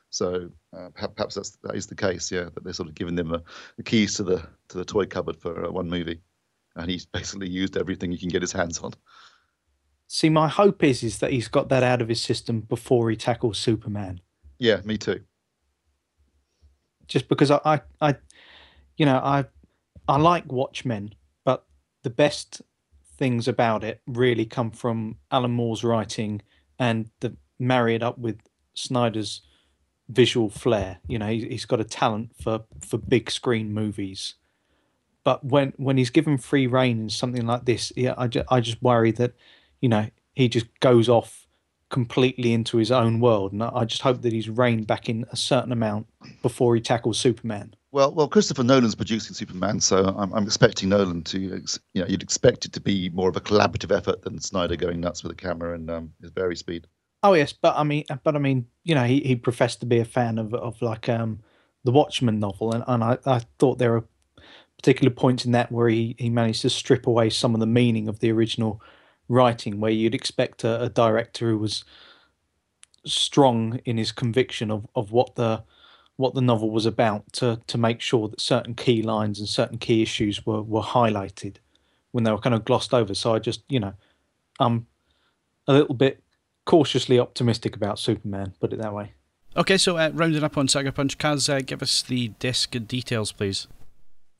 [0.08, 2.44] So uh, perhaps that's that is the case, yeah.
[2.44, 3.42] That they're sort of giving him a,
[3.76, 6.22] the keys to the to the toy cupboard for uh, one movie,
[6.74, 8.94] and he's basically used everything he can get his hands on.
[10.08, 13.16] See, my hope is is that he's got that out of his system before he
[13.16, 14.22] tackles Superman.
[14.58, 15.20] Yeah, me too.
[17.08, 18.16] Just because I, I, I
[18.96, 19.44] you know, I,
[20.08, 21.14] I like Watchmen,
[21.44, 21.66] but
[22.04, 22.62] the best
[23.16, 26.42] things about it really come from Alan Moore's writing
[26.78, 28.38] and the marry it up with
[28.74, 29.42] Snyder's
[30.08, 30.98] visual flair.
[31.06, 34.34] You know, he, has got a talent for for big screen movies.
[35.24, 38.60] But when when he's given free reign in something like this, yeah, I just, I
[38.60, 39.34] just worry that,
[39.80, 41.46] you know, he just goes off
[41.88, 45.36] completely into his own world, and I just hope that he's reined back in a
[45.36, 46.06] certain amount
[46.42, 47.75] before he tackles Superman.
[47.92, 51.62] Well, well, Christopher Nolan's producing Superman, so I'm, I'm expecting Nolan to, you
[51.94, 55.22] know, you'd expect it to be more of a collaborative effort than Snyder going nuts
[55.22, 56.86] with the camera and um, his very speed.
[57.22, 59.98] Oh yes, but I mean, but I mean, you know, he, he professed to be
[59.98, 61.40] a fan of of like um
[61.84, 64.04] the Watchmen novel, and, and I, I thought there were
[64.76, 68.08] particular points in that where he, he managed to strip away some of the meaning
[68.08, 68.82] of the original
[69.28, 71.84] writing, where you'd expect a, a director who was
[73.04, 75.62] strong in his conviction of, of what the
[76.16, 79.78] what the novel was about to to make sure that certain key lines and certain
[79.78, 81.56] key issues were were highlighted
[82.12, 83.14] when they were kind of glossed over.
[83.14, 83.94] So I just you know
[84.58, 84.86] I'm
[85.66, 86.22] a little bit
[86.64, 88.54] cautiously optimistic about Superman.
[88.60, 89.12] Put it that way.
[89.56, 93.32] Okay, so uh, rounding up on Sucker Punch, Kaz, uh, give us the disc details,
[93.32, 93.66] please.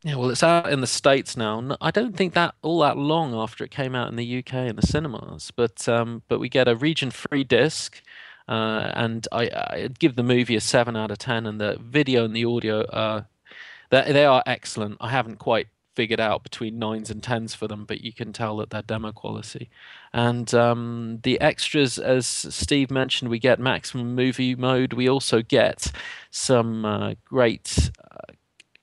[0.03, 1.77] Yeah, well, it's out in the states now.
[1.81, 4.77] I don't think that all that long after it came out in the UK in
[4.77, 8.03] the cinemas, but um, but we get a region free disc
[8.49, 12.25] uh, and I, I'd give the movie a seven out of ten, and the video
[12.25, 13.27] and the audio are
[13.91, 14.99] they they are excellent.
[15.01, 18.59] I haven't quite figured out between nines and tens for them, but you can tell
[18.59, 19.71] that they're demo quality.
[20.13, 24.93] And um, the extras, as Steve mentioned, we get maximum movie mode.
[24.93, 25.91] We also get
[26.31, 28.35] some uh, great uh,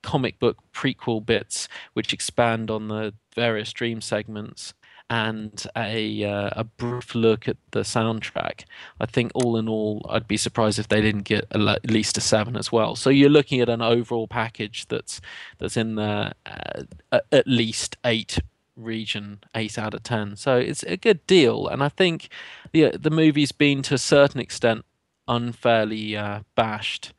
[0.02, 4.74] comic book prequel bits which expand on the various dream segments
[5.14, 8.64] and a uh, a brief look at the soundtrack.
[9.00, 12.22] I think all in all, I'd be surprised if they didn't get at least a
[12.22, 12.96] seven as well.
[12.96, 15.22] So you're looking at an overall package that's
[15.60, 18.40] that's in the uh, at least eight
[18.76, 20.36] region, eight out of ten.
[20.36, 22.30] So it's a good deal, and I think
[22.72, 24.84] the the movie's been to a certain extent
[25.28, 27.14] unfairly uh, bashed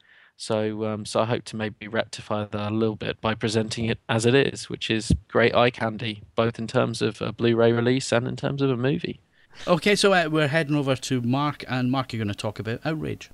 [0.45, 3.99] so, um, so I hope to maybe rectify that a little bit by presenting it
[4.11, 8.13] as it is, which is great eye candy, both in terms of a Blu-ray release
[8.13, 9.21] and in terms of a movie.
[9.67, 12.81] Okay, so uh, we're heading over to Mark, and Mark, you're going to talk about
[12.85, 13.31] Outrage.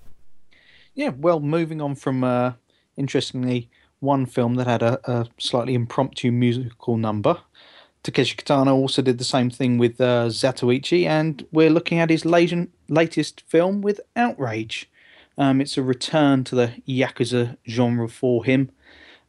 [0.94, 2.52] Yeah, well, moving on from uh,
[2.96, 7.38] interestingly one film that had a, a, slightly impromptu musical number.
[8.04, 12.24] Takeshi Kitano also did the same thing with uh, Zatoichi, and we're looking at his
[12.24, 14.88] latest film with Outrage.
[15.41, 18.70] Um, it's a return to the Yakuza genre for him.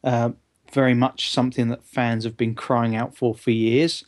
[0.04, 0.32] Uh,
[0.70, 4.04] very much something that fans have been crying out for for years.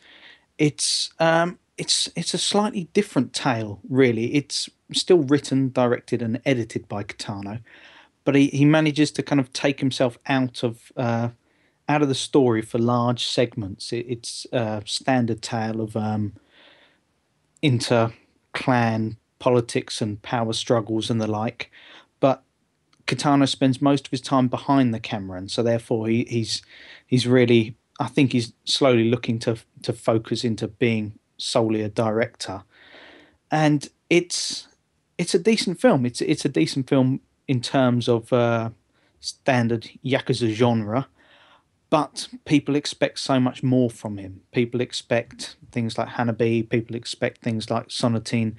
[0.59, 4.35] It's um, it's it's a slightly different tale, really.
[4.35, 7.61] It's still written, directed, and edited by Kitano,
[8.25, 11.31] but he, he manages to kind of take himself out of uh,
[11.89, 13.95] out of the story for large segments.
[13.95, 16.35] It, it's a standard tale of um,
[17.63, 18.13] inter
[18.53, 21.71] clan politics and power struggles and the like,
[22.19, 22.43] but
[23.07, 26.63] Kitano spends most of his time behind the camera, and so therefore he, he's
[27.07, 32.63] he's really I think he's slowly looking to to focus into being solely a director,
[33.51, 34.67] and it's
[35.19, 36.07] it's a decent film.
[36.07, 38.71] It's it's a decent film in terms of uh,
[39.21, 41.07] standard yakuza genre,
[41.91, 44.41] but people expect so much more from him.
[44.53, 46.67] People expect things like Hanabi.
[46.67, 48.55] People expect things like Sonatine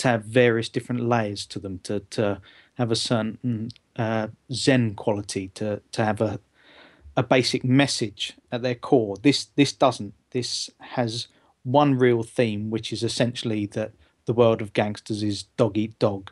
[0.00, 2.40] to have various different layers to them to to
[2.74, 6.40] have a certain uh, Zen quality to to have a
[7.16, 9.16] a basic message at their core.
[9.16, 10.14] This this doesn't.
[10.30, 11.28] This has
[11.64, 13.92] one real theme, which is essentially that
[14.24, 16.30] the world of gangsters is dog eat dog,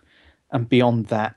[0.50, 1.34] and beyond that,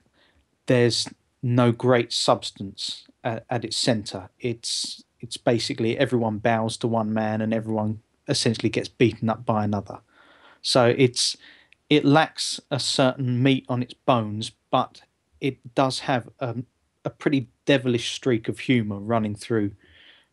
[0.67, 1.09] there's
[1.43, 4.29] no great substance at, at its center.
[4.39, 9.65] It's it's basically everyone bows to one man and everyone essentially gets beaten up by
[9.65, 9.99] another.
[10.61, 11.35] So it's
[11.91, 15.01] it lacks a certain meat on its bones, but
[15.41, 16.65] it does have um,
[17.03, 19.71] a pretty devilish streak of humor running through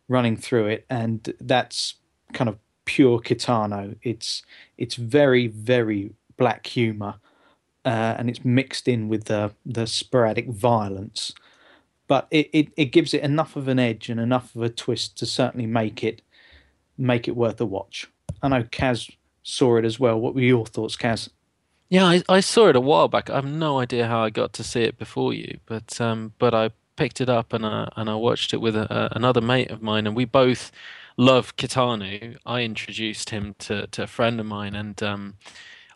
[0.07, 1.95] running through it and that's
[2.33, 3.97] kind of pure kitano.
[4.01, 4.41] It's
[4.77, 7.15] it's very very black humor
[7.83, 11.33] uh, and it's mixed in with the the sporadic violence.
[12.07, 15.17] But it, it, it gives it enough of an edge and enough of a twist
[15.17, 16.21] to certainly make it
[16.97, 18.07] make it worth a watch.
[18.41, 19.11] I know kaz
[19.43, 20.17] saw it as well.
[20.17, 21.27] What were your thoughts kaz
[21.89, 23.29] yeah, I, I saw it a while back.
[23.29, 26.53] I have no idea how I got to see it before you, but um, but
[26.53, 29.71] I picked it up and I and I watched it with a, a, another mate
[29.71, 30.71] of mine, and we both
[31.17, 32.37] love Kitano.
[32.45, 35.35] I introduced him to, to a friend of mine, and um,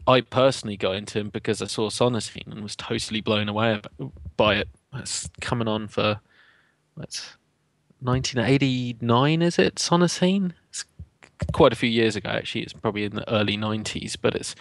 [0.07, 3.79] I personally got into him because I saw Sonatine and was totally blown away
[4.35, 4.69] by it.
[4.95, 6.19] It's coming on for
[6.95, 7.37] what's
[8.01, 9.75] 1989, is it?
[9.75, 10.53] Sonatine?
[10.69, 10.85] It's
[11.53, 12.61] quite a few years ago, actually.
[12.63, 14.55] It's probably in the early 90s, but it's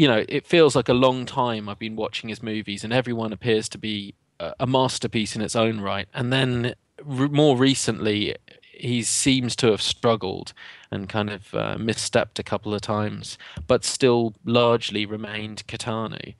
[0.00, 3.34] you know, it feels like a long time I've been watching his movies, and everyone
[3.34, 4.14] appears to be
[4.58, 6.08] a masterpiece in its own right.
[6.14, 6.74] And then
[7.04, 8.34] more recently,
[8.72, 10.54] he seems to have struggled
[10.90, 13.36] and kind of uh, misstepped a couple of times,
[13.66, 16.34] but still largely remained Kitano.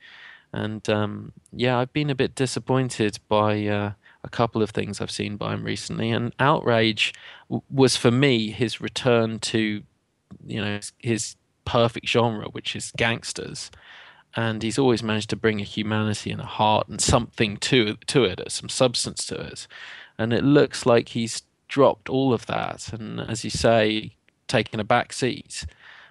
[0.54, 3.92] And um, yeah, I've been a bit disappointed by uh,
[4.24, 6.10] a couple of things I've seen by him recently.
[6.10, 7.12] And Outrage
[7.50, 9.82] w- was for me his return to,
[10.46, 13.70] you know, his perfect genre, which is gangsters.
[14.36, 18.24] And he's always managed to bring a humanity and a heart and something to to
[18.24, 19.66] it, uh, some substance to it.
[20.18, 24.12] And it looks like he's dropped all of that, and as you say,
[24.46, 25.66] taken a back seat.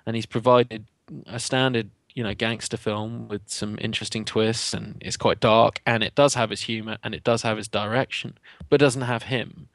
[0.06, 0.86] And he's provided
[1.28, 6.04] a standard, you know, gangster film with some interesting twists, and it's quite dark, and
[6.04, 8.38] it does have his humor, and it does have his direction,
[8.70, 9.70] but doesn't have him.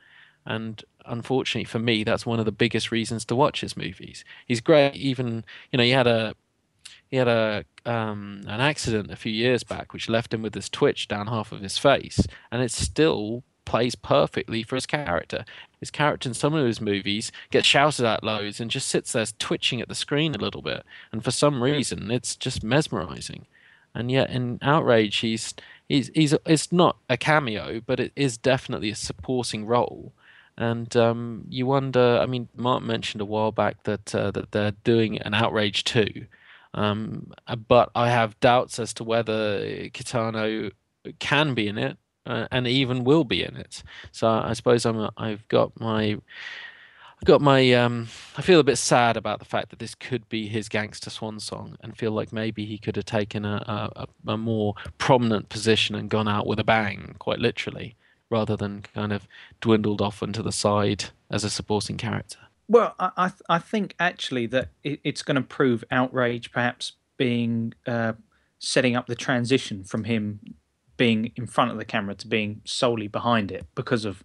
[0.45, 4.25] And unfortunately for me, that's one of the biggest reasons to watch his movies.
[4.47, 4.95] He's great.
[4.97, 6.35] Even you know, he had a
[7.11, 10.69] he had a um, an accident a few years back, which left him with this
[10.69, 15.45] twitch down half of his face, and it still plays perfectly for his character.
[15.81, 19.27] His character in some of his movies gets shouted at loads and just sits there
[19.39, 23.47] twitching at the screen a little bit, and for some reason, it's just mesmerizing.
[23.95, 25.55] and yet in Outrage he's
[25.89, 30.13] he's he's it's not a cameo, but it is definitely a supporting role.
[30.57, 32.19] And um, you wonder.
[32.23, 36.27] I mean, Mark mentioned a while back that uh, that they're doing an Outrage two,
[36.75, 37.33] um,
[37.69, 40.71] but I have doubts as to whether Kitano
[41.19, 43.83] can be in it uh, and even will be in it.
[44.13, 48.77] So I suppose I'm I've got my I've got my um, I feel a bit
[48.77, 52.33] sad about the fact that this could be his gangster swan song, and feel like
[52.33, 56.59] maybe he could have taken a, a, a more prominent position and gone out with
[56.59, 57.97] a bang, quite literally,
[58.31, 59.27] rather than kind of
[59.61, 62.39] dwindled off into the side as a supporting character.
[62.69, 67.75] Well, I I, I think actually that it, it's going to prove outrage, perhaps being
[67.87, 68.15] uh,
[68.59, 70.41] setting up the transition from him
[70.97, 74.23] being in front of the camera to being solely behind it because of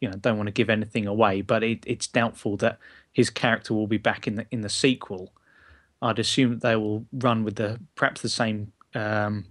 [0.00, 2.78] you know don't want to give anything away but it, it's doubtful that
[3.12, 5.32] his character will be back in the in the sequel
[6.02, 9.46] i'd assume that they will run with the perhaps the same um,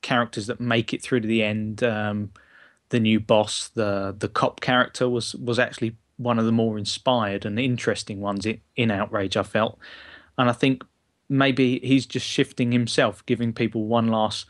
[0.00, 2.30] characters that make it through to the end um,
[2.90, 7.44] the new boss the the cop character was was actually one of the more inspired
[7.44, 9.78] and interesting ones in, in outrage i felt
[10.36, 10.84] and i think
[11.28, 14.46] maybe he's just shifting himself giving people one last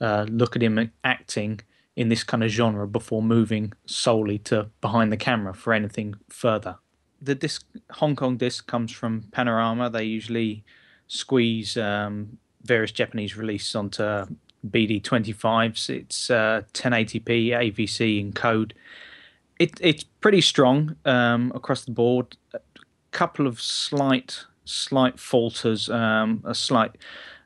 [0.00, 1.60] uh, look at him acting
[1.98, 6.76] in this kind of genre before moving solely to behind the camera for anything further.
[7.20, 9.90] The disc, Hong Kong disc comes from Panorama.
[9.90, 10.64] They usually
[11.08, 14.26] squeeze um, various Japanese releases onto
[14.66, 15.90] BD25s.
[15.90, 18.74] It's uh, 1080p AVC in code.
[19.58, 22.36] It, it's pretty strong um, across the board.
[22.54, 22.60] A
[23.10, 26.96] couple of slight slight falters, um, a slight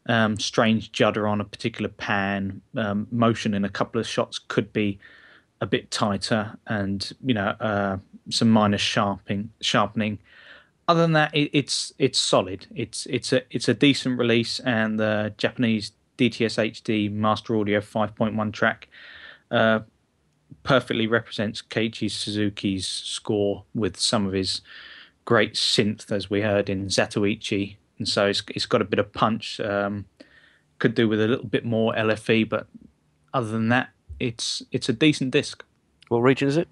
[0.07, 4.73] um, strange judder on a particular pan, um, motion in a couple of shots could
[4.73, 4.99] be
[5.61, 7.97] a bit tighter, and you know uh,
[8.31, 9.51] some minor sharpening.
[9.61, 10.19] Sharpening.
[10.89, 12.67] Other than that, it, it's it's solid.
[12.75, 15.93] It's it's a it's a decent release, and the Japanese
[16.31, 18.89] DTS HD Master Audio 5.1 track
[19.51, 19.81] uh,
[20.63, 24.61] perfectly represents Keiichi Suzuki's score with some of his
[25.25, 29.13] great synth, as we heard in Zatoichi and so it's, it's got a bit of
[29.13, 29.61] punch.
[29.61, 30.07] Um,
[30.81, 32.67] could do with a little bit more LFE, but
[33.33, 35.63] other than that, it's it's a decent disc.
[36.09, 36.67] What region is it?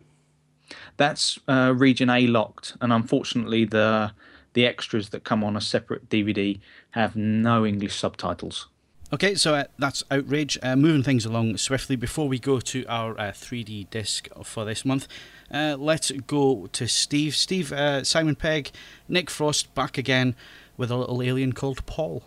[0.97, 4.11] That's uh, region A locked, and unfortunately the
[4.55, 6.59] the extras that come on a separate DVD
[6.91, 8.67] have no English subtitles.
[9.13, 10.57] Okay, so uh, that's Outrage.
[10.63, 14.85] Uh, moving things along swiftly, before we go to our uh, 3D disc for this
[14.85, 15.09] month,
[15.53, 17.35] uh, let's go to Steve.
[17.35, 18.71] Steve, uh, Simon Pegg,
[19.09, 20.37] Nick Frost back again
[20.77, 22.23] with a little alien called Paul.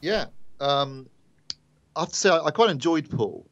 [0.00, 0.24] Yeah,
[0.58, 1.08] um,
[1.94, 3.46] I have to say I, I quite enjoyed Paul.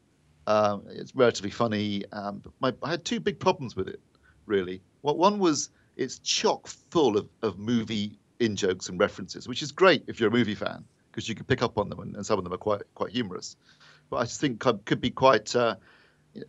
[0.48, 2.02] Um, it's relatively funny.
[2.10, 4.00] Um, my, I had two big problems with it,
[4.46, 4.82] really.
[5.02, 9.70] Well, one was it's chock full of, of movie in jokes and references, which is
[9.70, 10.84] great if you're a movie fan
[11.18, 13.10] because you can pick up on them and, and, some of them are quite quite
[13.10, 13.56] humorous.
[14.08, 15.74] But I just think could be quite uh,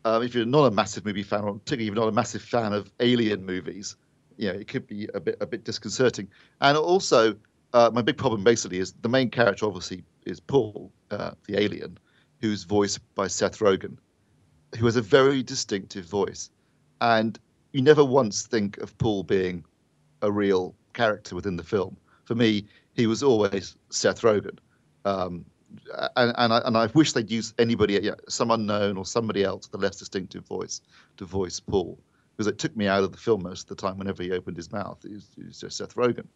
[0.05, 2.43] uh, if you're not a massive movie fan, or particularly if you're not a massive
[2.43, 3.95] fan of alien movies,
[4.37, 6.27] you know, it could be a bit a bit disconcerting.
[6.61, 7.35] And also,
[7.73, 11.97] uh, my big problem basically is the main character obviously is Paul, uh, the alien,
[12.39, 13.97] who's voiced by Seth Rogen,
[14.77, 16.51] who has a very distinctive voice,
[17.01, 17.39] and
[17.73, 19.65] you never once think of Paul being
[20.21, 21.97] a real character within the film.
[22.25, 22.67] For me,
[22.99, 24.57] he was always Seth Rogen,
[25.05, 25.45] um,
[26.15, 29.43] and and I, and I wish they'd use anybody, you know, some unknown or somebody
[29.43, 30.81] else with a less distinctive voice
[31.17, 31.97] to voice Paul,
[32.35, 33.97] because it took me out of the film most of the time.
[33.97, 36.27] Whenever he opened his mouth, it was, it was just Seth Rogen.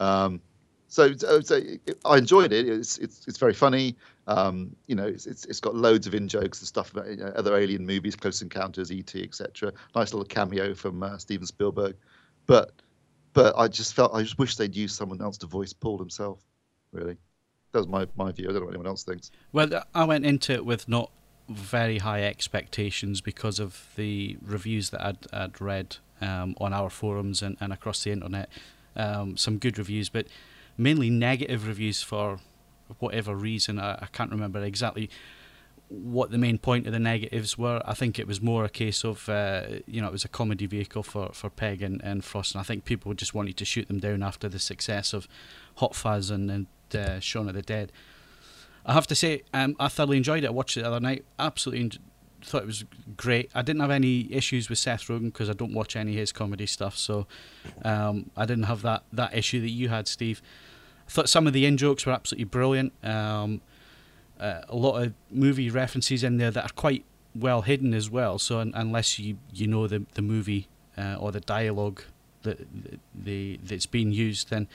[0.00, 0.40] Um,
[0.88, 1.60] so, so,
[2.04, 2.68] I enjoyed it.
[2.68, 3.96] It's it's it's very funny.
[4.26, 7.16] Um, you know, it's, it's it's got loads of in jokes and stuff about you
[7.16, 9.72] know, other alien movies, Close Encounters, ET, etc.
[9.94, 11.96] Nice little cameo from uh, Steven Spielberg,
[12.46, 12.72] but
[13.32, 16.40] but I just felt I just wish they'd use someone else to voice Paul himself.
[16.92, 17.16] Really,
[17.72, 18.46] that was my my view.
[18.48, 19.30] I don't know what anyone else thinks.
[19.52, 21.10] Well, I went into it with not
[21.48, 27.42] very high expectations because of the reviews that I'd, I'd read um, on our forums
[27.42, 28.48] and, and across the internet.
[28.94, 30.26] Um, some good reviews, but
[30.76, 32.40] mainly negative reviews for
[32.98, 33.78] whatever reason.
[33.78, 35.10] I, I can't remember exactly
[35.92, 37.82] what the main point of the negatives were.
[37.84, 40.66] I think it was more a case of, uh, you know, it was a comedy
[40.66, 43.88] vehicle for, for Pegg and, and Frost, and I think people just wanted to shoot
[43.88, 45.28] them down after the success of
[45.76, 47.92] Hot Fuzz and, and uh, Shaun of the Dead.
[48.84, 50.48] I have to say, um, I thoroughly enjoyed it.
[50.48, 51.24] I watched it the other night.
[51.38, 51.98] Absolutely
[52.44, 52.84] thought it was
[53.16, 53.50] great.
[53.54, 56.32] I didn't have any issues with Seth Rogen because I don't watch any of his
[56.32, 57.26] comedy stuff, so
[57.84, 60.42] um, I didn't have that, that issue that you had, Steve.
[61.06, 62.92] I thought some of the in jokes were absolutely brilliant.
[63.04, 63.60] Um,
[64.40, 67.04] uh, a lot of movie references in there that are quite
[67.34, 68.38] well hidden as well.
[68.38, 70.66] So un- unless you you know the the movie
[70.98, 72.02] uh, or the dialogue
[72.42, 72.58] that
[73.14, 74.68] the that's being used, then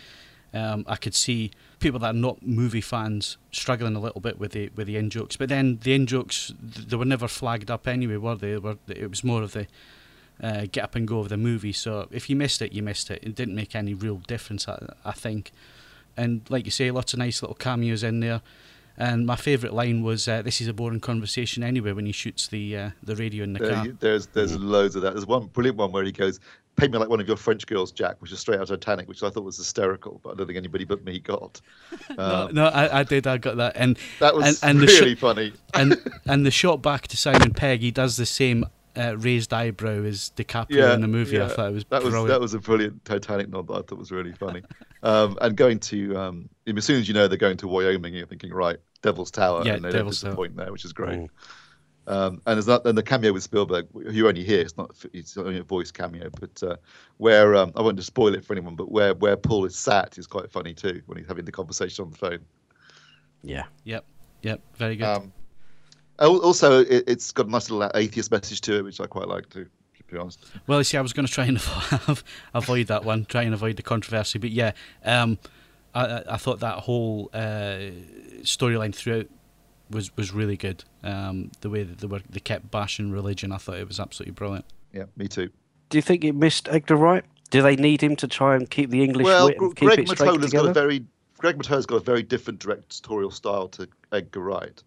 [0.54, 4.52] Um, I could see people that are not movie fans struggling a little bit with
[4.52, 6.54] the with the in jokes, but then the in jokes
[6.90, 8.58] they were never flagged up anyway, were they?
[8.58, 9.68] were it was more of the
[10.42, 11.74] uh, get up and go of the movie.
[11.74, 13.20] So if you missed it, you missed it.
[13.24, 15.52] It didn't make any real difference, I, I think.
[16.16, 18.42] And like you say, lots of nice little cameos in there.
[19.00, 22.48] And my favourite line was, uh, "This is a boring conversation anyway." When he shoots
[22.48, 23.86] the uh, the radio in the There car.
[23.86, 25.14] you- there's there's loads of that.
[25.14, 26.40] There's one brilliant one where he goes,
[26.78, 29.08] "Pay me like one of your French girls, Jack," which is straight out of Titanic,
[29.08, 31.62] which I thought was hysterical, but I don't think anybody but me got.
[32.18, 33.28] no, Um, no, I, I did.
[33.28, 33.74] I got that.
[33.76, 35.54] And that was and, and the really sh- funny.
[35.76, 35.96] and
[36.26, 38.66] and the shot back to Simon Pegg, he does the same
[38.98, 41.40] uh, raised eyebrow as DiCaprio Yeah, in the movie.
[41.40, 42.30] I thought it was That was brilliant.
[42.30, 44.64] that was a brilliant Titanic nod that I thought was really funny.
[45.04, 48.26] um, and going to um, as soon as you know they're going to Wyoming, you're
[48.26, 50.48] thinking, right, Devil's Tower, Yeah, and they Devil's don't Tower.
[50.50, 51.20] there, which is great.
[51.20, 51.30] Mm.
[52.08, 55.36] Um, and there's that, and the cameo with Spielberg, you only hear it's not it's
[55.38, 56.78] only a voice cameo, but uh,
[57.18, 60.18] where um, I won't just spoil it for anyone, but where where Paul is sat
[60.18, 62.40] is quite funny too when he's having the conversation on the phone.
[63.44, 63.66] Yeah.
[63.84, 64.06] Yep,
[64.42, 65.06] yep, very good.
[65.06, 65.34] Um,
[66.20, 69.50] also, it, it's got a nice little atheist message to it, which I quite like
[69.50, 69.66] too.
[69.98, 72.24] To be honest, Well, you see, I was going to try and avo-
[72.54, 74.40] avoid that one, try and avoid the controversy.
[74.40, 74.72] But yeah,
[75.04, 75.38] um,
[76.00, 77.92] I, I- I thought that whole uh,
[78.44, 79.28] storyline throughout
[79.90, 80.84] was was really good.
[81.04, 84.34] Um, the way that they were they kept bashing religion, I thought it was absolutely
[84.34, 84.66] brilliant.
[84.94, 85.50] yeah, me too.
[85.90, 87.24] Do you think it missed Edgar Wright?
[87.50, 90.08] Do they need him to try and keep the English well, wit and Greg it
[90.10, 91.06] Mottola's got a very
[91.38, 94.84] Greg Mottola's got a very different directorial style to Edgar Wright,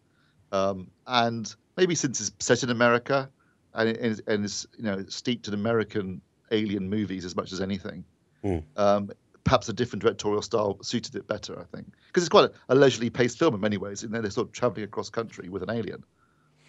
[0.52, 3.30] um, and maybe since it's set in America
[3.74, 7.52] and it, and, it's- and it's you know steeped in American alien movies as much
[7.52, 8.04] as anything,
[8.42, 8.58] Hmm.
[8.76, 9.10] um,
[9.50, 11.58] perhaps a different directorial style suited it better.
[11.58, 14.04] I think because it's quite a, a leisurely paced film in many ways.
[14.04, 16.04] And they're sort of traveling across country with an alien,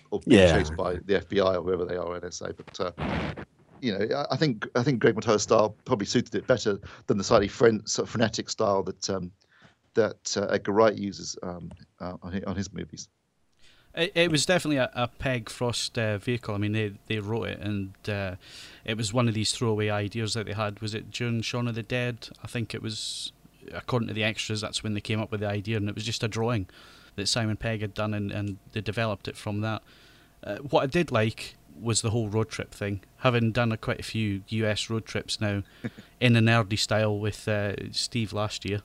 [0.10, 0.58] or being Yeah.
[0.58, 2.56] chased by the FBI or whoever they are, NSA.
[2.58, 2.92] But uh,
[3.82, 7.24] you know, I- think I think Greg Mottola's style probably suited it better than the
[7.24, 9.32] slightly fren- sort of frenetic style that um,
[9.94, 11.70] that uh, Edgar Wright uses um,
[12.00, 13.10] uh, on, his, on his movies.
[13.96, 16.56] It, it was definitely a, a Pegg Frost uh, vehicle.
[16.56, 18.36] I mean, they they wrote it, and uh,
[18.86, 20.80] it was one of these throwaway ideas that they had.
[20.82, 22.30] Was it during Shaun of the Dead?
[22.44, 23.32] I think it was.
[23.74, 26.04] According to the extras, that's when they came up with the idea, and it was
[26.04, 26.68] just a drawing
[27.16, 29.84] that Simon Pegg had done, and, and they developed it from that.
[30.44, 33.02] Uh, what I did like was the whole road trip thing.
[33.18, 35.64] Having done a, quite a few US road trips now,
[36.20, 38.82] in a nerdy style with uh, Steve last year,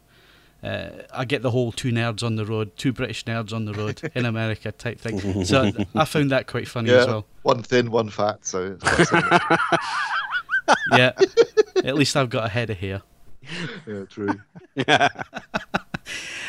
[0.66, 3.72] uh, I get the whole two nerds on the road, two British nerds on the
[3.72, 5.16] road in America type thing.
[5.46, 7.26] So I found that quite funny yeah, as well.
[7.42, 8.44] one thin, one fat.
[8.44, 9.40] So it's quite similar.
[10.90, 11.12] Yeah,
[11.84, 13.02] at least I've got a head of hair.
[13.86, 14.34] yeah, true.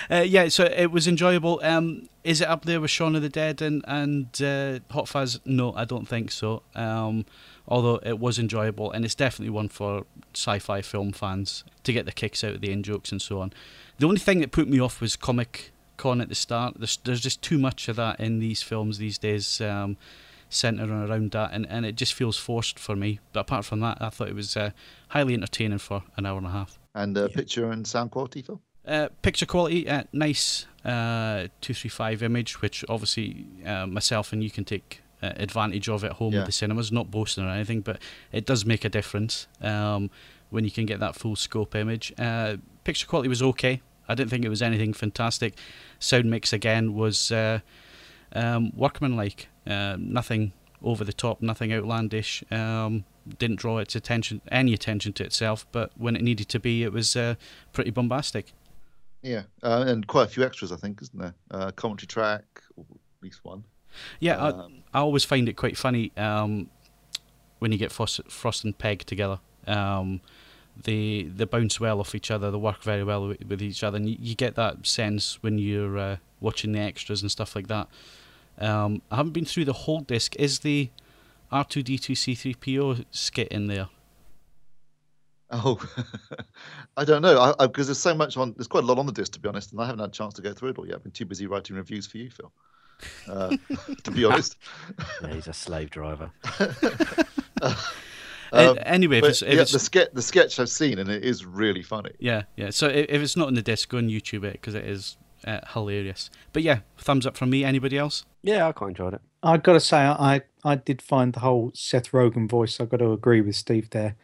[0.09, 1.59] Uh, yeah, so it was enjoyable.
[1.63, 5.39] Um, is it up there with Shaun of the Dead and and uh, Hot Fuzz?
[5.45, 6.63] No, I don't think so.
[6.75, 7.25] Um,
[7.67, 12.11] although it was enjoyable, and it's definitely one for sci-fi film fans to get the
[12.11, 13.51] kicks out of the in jokes and so on.
[13.99, 16.75] The only thing that put me off was Comic Con at the start.
[16.77, 19.61] There's there's just too much of that in these films these days.
[19.61, 19.97] Um,
[20.49, 23.97] centering around that and, and it just feels forced for me but apart from that
[23.99, 24.69] I thought it was uh,
[25.09, 28.61] highly entertaining for an hour and a half And uh, picture and sound quality, Phil.
[28.87, 34.63] uh, picture quality, uh, nice uh, 235 image, which obviously uh, myself and you can
[34.63, 36.39] take uh, advantage of at home Yeah.
[36.39, 36.91] with the cinemas.
[36.91, 38.01] Not boasting or anything, but
[38.31, 40.09] it does make a difference um,
[40.49, 42.13] when you can get that full scope image.
[42.17, 43.81] Uh, picture quality was okay.
[44.07, 45.57] I didn't think it was anything fantastic.
[45.99, 47.59] Sound mix again was uh,
[48.33, 49.49] um, workmanlike.
[49.65, 52.43] Uh, nothing over the top, nothing outlandish.
[52.51, 53.03] Um,
[53.39, 56.93] didn't draw its attention, any attention to itself, but when it needed to be, it
[56.93, 57.35] was uh,
[57.73, 58.53] pretty bombastic.
[59.21, 61.33] Yeah, uh, and quite a few extras, I think, isn't there?
[61.51, 62.45] Uh, commentary track,
[62.77, 63.65] or at least one.
[64.19, 66.69] Yeah, Um, I, I always find it quite funny um,
[67.59, 69.39] when you get Frost, Frost and Pegg together.
[69.65, 70.21] Um,
[70.83, 72.51] they they bounce well off each other.
[72.51, 75.57] They work very well with, with each other, and you, you get that sense when
[75.57, 77.87] you're uh, watching the extras and stuff like that.
[78.59, 80.35] Um, I haven't been through the whole disc.
[80.37, 80.89] Is the
[81.51, 83.89] R two D two C three PO skit in there?
[85.49, 85.79] Oh,
[86.97, 88.53] I don't know, because there's so much on.
[88.53, 90.11] There's quite a lot on the disc, to be honest, and I haven't had a
[90.11, 90.95] chance to go through it all yet.
[90.95, 92.51] I've been too busy writing reviews for you, Phil.
[93.27, 93.57] Uh,
[94.03, 94.57] to be honest.
[95.21, 96.31] Yeah, he's a slave driver.
[98.53, 101.23] Um, anyway, if it's, if yeah, it's the sketch, the sketch I've seen, and it
[101.23, 102.11] is really funny.
[102.19, 102.69] Yeah, yeah.
[102.69, 105.17] So if, if it's not in the disc, go on YouTube it because it is
[105.45, 106.29] uh, hilarious.
[106.53, 107.63] But yeah, thumbs up from me.
[107.63, 108.25] Anybody else?
[108.43, 109.21] Yeah, I quite enjoyed it.
[109.43, 112.79] I've got to say, I I did find the whole Seth Rogen voice.
[112.79, 114.15] I've got to agree with Steve there.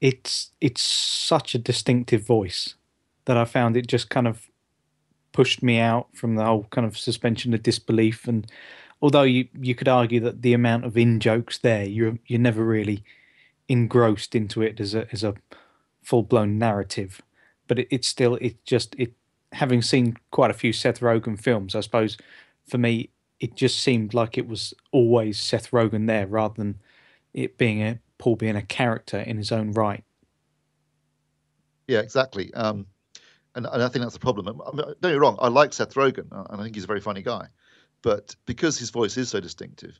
[0.00, 2.74] It's it's such a distinctive voice
[3.26, 4.50] that I found it just kind of
[5.34, 8.26] pushed me out from the whole kind of suspension of disbelief.
[8.26, 8.46] And
[9.02, 12.64] although you you could argue that the amount of in jokes there, you're you're never
[12.64, 13.04] really
[13.68, 15.34] engrossed into it as a as a
[16.02, 17.20] full blown narrative.
[17.68, 19.12] but it, it's still it just it
[19.52, 22.16] having seen quite a few Seth Rogen films, I suppose
[22.66, 23.10] for me
[23.40, 26.80] it just seemed like it was always Seth Rogen there rather than
[27.32, 30.04] it being a Paul being a character in his own right.
[31.88, 32.52] Yeah, exactly.
[32.54, 32.86] Um,
[33.54, 34.48] and, and I think that's the problem.
[34.48, 36.84] I mean, don't get me wrong, I like Seth Rogen, uh, and I think he's
[36.84, 37.46] a very funny guy.
[38.02, 39.98] But because his voice is so distinctive,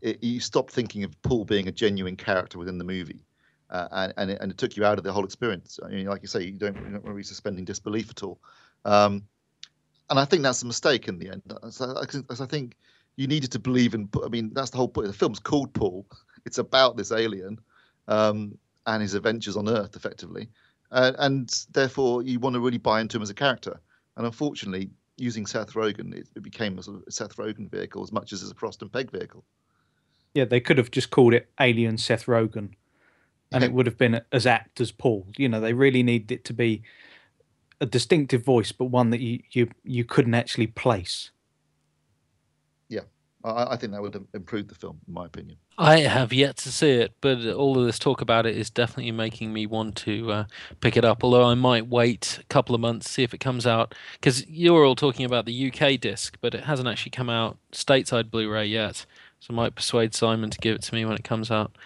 [0.00, 3.24] it, you stop thinking of Paul being a genuine character within the movie.
[3.70, 5.78] Uh, and and it, and it, took you out of the whole experience.
[5.84, 8.40] I mean, like you say, you don't, you don't really suspending disbelief at all.
[8.84, 9.24] Um,
[10.08, 11.42] and I think that's a mistake in the end.
[11.70, 12.76] So I, I think
[13.16, 14.08] you needed to believe in.
[14.24, 15.08] I mean, that's the whole point.
[15.08, 16.06] The film's called Paul.
[16.46, 17.58] It's about this alien
[18.08, 20.48] um, and his adventures on Earth, effectively
[20.90, 23.80] uh, and therefore you want to really buy into him as a character.
[24.16, 28.12] And unfortunately, using Seth Rogen, it, it became a sort of Seth Rogen vehicle as
[28.12, 29.44] much as a Frost and Pegg vehicle.
[30.34, 32.70] Yeah, they could have just called it Alien Seth Rogen,
[33.50, 35.26] and it would have been as apt as Paul.
[35.36, 36.82] You know, they really needed it to be
[37.80, 41.30] a distinctive voice, but one that you you you couldn't actually place.
[43.44, 45.58] I, I think that would improve the film, in my opinion.
[45.76, 49.12] I have yet to see it, but all of this talk about it is definitely
[49.12, 50.44] making me want to uh,
[50.80, 51.22] pick it up.
[51.22, 54.84] Although I might wait a couple of months see if it comes out because you're
[54.84, 59.06] all talking about the UK disc, but it hasn't actually come out stateside Blu-ray yet.
[59.40, 61.76] So I might persuade Simon to give it to me when it comes out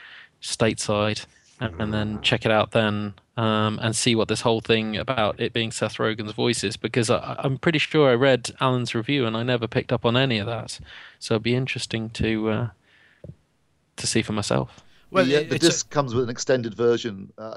[0.41, 1.27] stateside
[1.61, 5.53] and then check it out then um, and see what this whole thing about it
[5.53, 9.37] being Seth Rogen's voice is because I, am pretty sure I read Alan's review and
[9.37, 10.79] I never picked up on any of that.
[11.19, 12.69] So it'd be interesting to uh,
[13.97, 14.83] to see for myself.
[15.11, 15.95] Well, the, the disc a...
[15.95, 17.33] comes with an extended version.
[17.37, 17.57] Uh,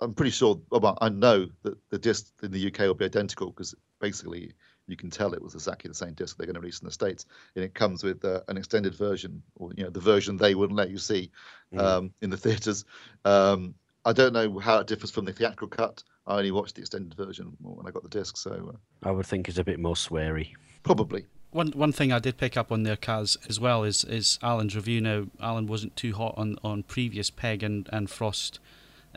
[0.00, 0.60] I'm pretty sure.
[0.70, 4.52] Well, I know that the disc in the UK will be identical because basically
[4.88, 6.92] you can tell it was exactly the same disc they're going to release in the
[6.92, 10.54] states, and it comes with uh, an extended version, or you know, the version they
[10.54, 11.30] wouldn't let you see
[11.72, 11.78] mm.
[11.78, 12.84] um, in the theaters.
[13.24, 13.74] Um,
[14.08, 16.02] I don't know how it differs from the theatrical cut.
[16.26, 19.26] I only watched the extended version when I got the disc, so uh, I would
[19.26, 20.54] think it's a bit more sweary.
[20.82, 21.26] Probably.
[21.50, 24.74] One one thing I did pick up on there, Kaz, as well is is Alan's
[24.74, 25.02] review.
[25.02, 28.60] Now, Alan wasn't too hot on, on previous Pegg and and Frost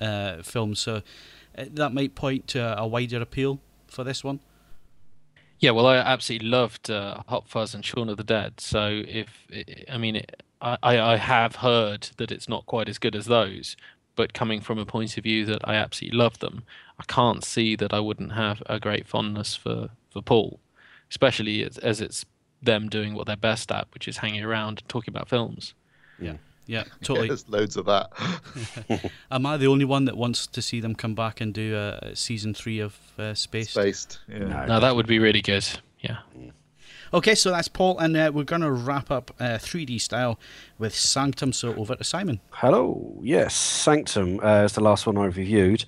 [0.02, 1.04] uh, films, so
[1.58, 4.42] uh, that might point to a wider appeal for this one.
[5.60, 8.60] Yeah, well, I absolutely loved uh, Hot Fuzz and Shaun of the Dead.
[8.60, 9.48] So if
[9.90, 13.78] I mean, it, I I have heard that it's not quite as good as those,
[14.16, 16.64] but coming from a point of view that I absolutely love them,
[17.00, 20.60] I can't see that I wouldn't have a great fondness for for Paul,
[21.10, 22.26] especially as, as it's
[22.62, 25.74] them doing what they're best at, which is hanging around and talking about films.
[26.20, 26.34] Yeah.
[26.68, 27.28] Yeah, totally.
[27.28, 29.12] Yeah, there's loads of that.
[29.32, 32.16] Am I the only one that wants to see them come back and do a
[32.16, 33.72] season three of uh, Spaced?
[33.72, 34.40] Spaced, yeah.
[34.40, 35.66] No, no that would be really good.
[36.00, 36.20] Yeah.
[37.14, 40.40] Okay, so that's Paul, and uh, we're going to wrap up uh, 3D style
[40.80, 41.52] with Sanctum.
[41.52, 42.40] So over to Simon.
[42.52, 43.20] Hello.
[43.22, 45.84] Yes, Sanctum uh, is the last one I reviewed.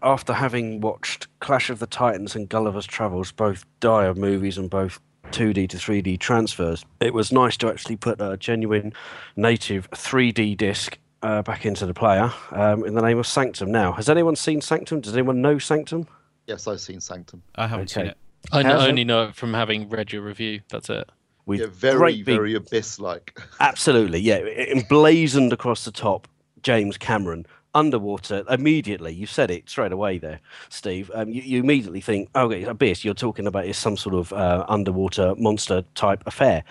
[0.00, 5.00] After having watched Clash of the Titans and Gulliver's Travels, both dire movies and both
[5.32, 8.92] 2D to 3D transfers, it was nice to actually put a genuine
[9.34, 13.72] native 3D disc uh, back into the player um, in the name of Sanctum.
[13.72, 15.00] Now, has anyone seen Sanctum?
[15.00, 16.06] Does anyone know Sanctum?
[16.46, 17.42] Yes, I've seen Sanctum.
[17.56, 18.02] I haven't okay.
[18.02, 18.16] seen it.
[18.52, 20.60] I know, only know it from having read your review.
[20.68, 21.08] That's it.
[21.46, 23.40] With yeah, very, very abyss-like.
[23.60, 24.38] Absolutely, yeah.
[24.38, 26.28] Emblazoned across the top,
[26.62, 29.12] James Cameron underwater immediately.
[29.12, 31.10] You said it straight away there, Steve.
[31.14, 33.04] Um, you, you, immediately think, okay, abyss.
[33.04, 36.64] You're talking about is some sort of uh, underwater monster type affair,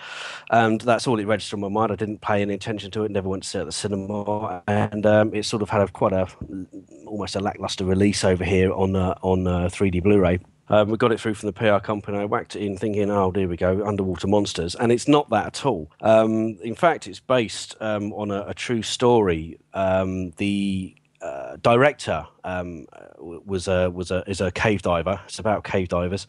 [0.50, 1.92] and that's all it registered in my mind.
[1.92, 3.10] I didn't pay any attention to it.
[3.10, 5.88] Never went to see it at the cinema, and um, it sort of had a,
[5.88, 6.26] quite a
[7.06, 10.38] almost a lackluster release over here on uh, on uh, 3D Blu-ray.
[10.70, 12.16] Um, we got it through from the PR company.
[12.16, 14.76] I whacked it in thinking, oh, there we go, underwater monsters.
[14.76, 15.90] And it's not that at all.
[16.00, 19.58] Um, in fact, it's based um, on a, a, true story.
[19.74, 22.86] Um, the uh, director um,
[23.18, 25.20] was a was a is a cave diver.
[25.24, 26.28] It's about cave divers,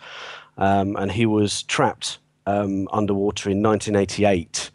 [0.57, 4.71] um, and he was trapped underwater in 1988.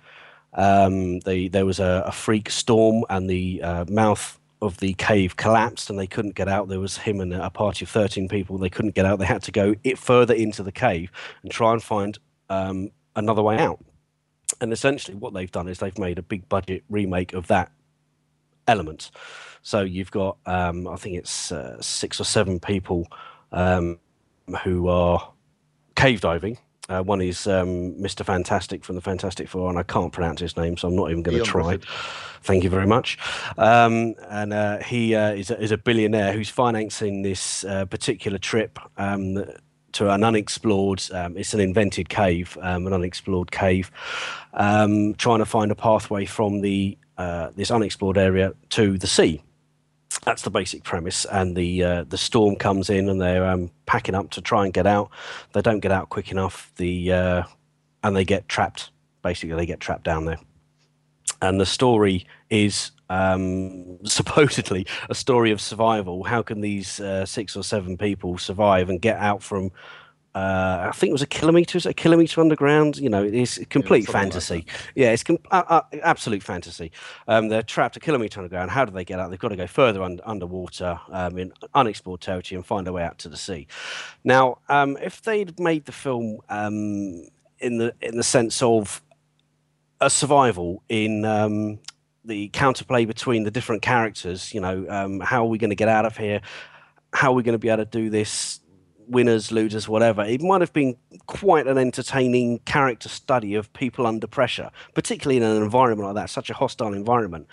[0.54, 5.88] The, there was a, a, freak storm, and the uh, mouth of the cave collapsed
[5.88, 6.68] and they couldn't get out.
[6.68, 8.58] There was him and a party of 13 people.
[8.58, 9.18] They couldn't get out.
[9.18, 11.10] They had to go it further into the cave
[11.42, 12.18] and try and find
[12.50, 13.82] um, another way out.
[14.60, 17.72] And essentially, what they've done is they've made a big budget remake of that
[18.68, 19.10] element.
[19.62, 23.08] So you've got, um, I think it's uh, six or seven people
[23.52, 23.98] um,
[24.62, 25.32] who are
[25.96, 26.58] cave diving
[26.88, 28.24] uh, one is um, Mr.
[28.24, 31.22] Fantastic from the Fantastic Four, and I can't pronounce his name, so I'm not even
[31.22, 31.78] going to try.
[32.42, 33.18] Thank you very much.
[33.58, 38.38] Um, and uh, he uh, is, a, is, a, billionaire who's financing this uh, particular
[38.38, 39.44] trip um,
[39.92, 43.90] to an unexplored, um, it's an invented cave, um, an unexplored cave,
[44.54, 49.42] um, trying to find a pathway from the uh, this unexplored area to the sea.
[50.24, 51.24] That's the basic premise.
[51.26, 54.72] And the uh, the storm comes in, and they're um, packing up to try and
[54.72, 55.10] get out.
[55.52, 56.72] They don't get out quick enough.
[56.76, 57.42] The uh,
[58.02, 58.90] and they get trapped.
[59.22, 60.38] Basically, they get trapped down there.
[61.42, 66.24] And the story is um, supposedly a story of survival.
[66.24, 69.70] How can these uh, six or seven people survive and get out from?
[70.36, 72.98] Uh, I think it was a kilometer, a kilometer underground.
[72.98, 74.66] You know, it's complete like fantasy.
[74.94, 76.92] yeah, it's com- uh, uh, absolute fantasy.
[77.26, 78.70] Um, they're trapped a kilometer underground.
[78.70, 79.30] How do they get out?
[79.30, 83.02] They've got to go further un- underwater um, in unexplored territory and find a way
[83.02, 83.66] out to the sea.
[84.24, 87.26] Now, um, if they'd made the film um,
[87.58, 89.02] in the in the sense of
[90.02, 91.78] a survival in um,
[92.26, 94.52] the counterplay between the different characters.
[94.52, 96.40] You know, um, how are we going to get out of here?
[97.14, 98.60] How are we going to be able to do this?
[99.08, 100.22] Winners, losers, whatever.
[100.22, 100.96] It might have been
[101.26, 106.30] quite an entertaining character study of people under pressure, particularly in an environment like that,
[106.30, 107.46] such a hostile environment.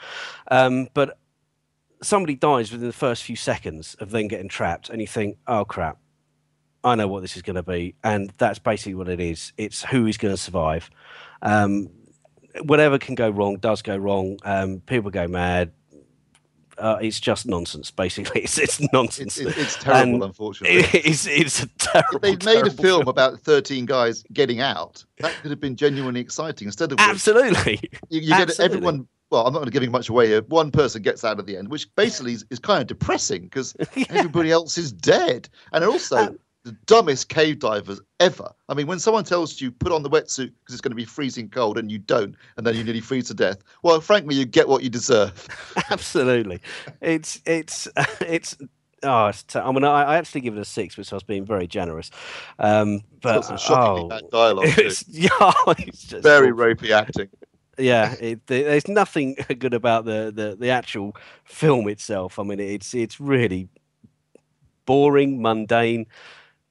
[0.50, 1.18] Um, but
[2.02, 5.66] somebody dies within the first few seconds of then getting trapped, and you think, oh
[5.66, 5.98] crap,
[6.84, 7.96] I know what this is going to be.
[8.04, 10.90] And that's basically what it is it's who is going to survive.
[11.42, 11.90] Um,
[12.62, 14.38] whatever can go wrong does go wrong.
[14.44, 15.72] Um, people go mad.
[16.78, 18.42] Uh, it's just nonsense, basically.
[18.44, 19.38] It's it's nonsense.
[19.38, 20.86] It's, it's, terrible, And unfortunately.
[20.94, 22.16] It's it's a terrible.
[22.16, 25.76] If they'd made a terrible film about 13 guys getting out, that could have been
[25.76, 26.68] genuinely exciting.
[26.68, 27.80] Instead of which, Absolutely.
[28.10, 29.08] you, you get everyone.
[29.30, 30.44] Well, I'm not going to give much away here.
[30.44, 33.76] One person gets out at the end, which basically is, is kind of depressing because
[34.10, 38.50] everybody else is dead, and also Um, the dumbest cave divers ever.
[38.70, 41.06] I mean, when someone tells you put on the wetsuit because it's going to be
[41.06, 44.46] freezing cold and you don't, and then you nearly freeze to death, well, frankly, you
[44.46, 45.48] get what you deserve.
[45.92, 46.62] Absolutely.
[47.02, 47.88] It's it's
[48.22, 48.56] it's.
[49.06, 51.24] Oh, it's t- I mean, I, I actually give it a six, which I was
[51.24, 52.10] being very generous.
[52.58, 54.66] Um, but Got some shockingly oh, dialogue.
[54.78, 55.30] it's, yeah,
[55.78, 57.28] it's just Very ropey acting.
[57.78, 62.94] yeah it, there's nothing good about the, the the actual film itself i mean it's
[62.94, 63.68] it's really
[64.86, 66.06] boring mundane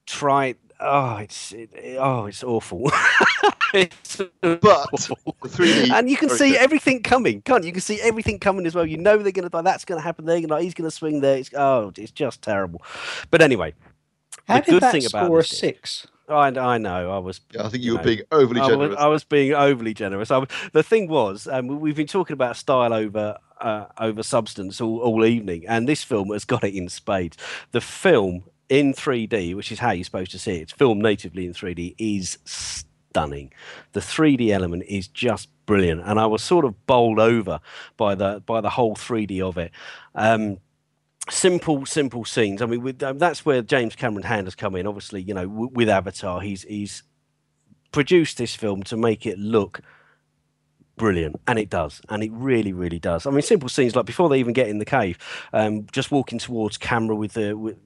[0.05, 2.91] trite oh it's it, it- oh it's awful
[3.73, 5.17] it's But awful.
[5.41, 6.59] 3D and you can see good.
[6.59, 7.67] everything coming can't you?
[7.67, 9.99] you can see everything coming as well you know they're going to die that's going
[9.99, 12.81] to happen they're gonna he's going to swing there it's oh it's just terrible
[13.31, 13.73] but anyway
[14.47, 16.07] How the did good that thing about score a this is- six?
[16.29, 18.63] I, I know i was Yeah, I think you you were know, being overly I
[18.63, 18.97] was, generous.
[18.99, 20.31] I was being overly generous.
[20.31, 24.23] I, was- the thing was, um, we- we've been talking about style over uh, over
[24.23, 27.35] substance all, all evening, and this film has got it in spades.
[27.71, 31.45] The film in 3D, which is how you're supposed to see it, it's filmed natively
[31.45, 33.53] in 3D, is stunning.
[33.91, 37.59] The 3D element is just brilliant, and I was sort of bowled over
[37.97, 39.71] by the by the whole 3D of it.
[40.15, 40.57] Um,
[41.29, 44.85] simple simple scenes i mean with, um, that's where james cameron hand has come in
[44.85, 47.01] obviously you know w- with avatar he's he's
[47.93, 49.79] produced this film to make it look
[50.97, 54.27] brilliant and it does and it really really does i mean simple scenes like before
[54.27, 55.17] they even get in the cave
[55.53, 57.77] um, just walking towards camera with the with,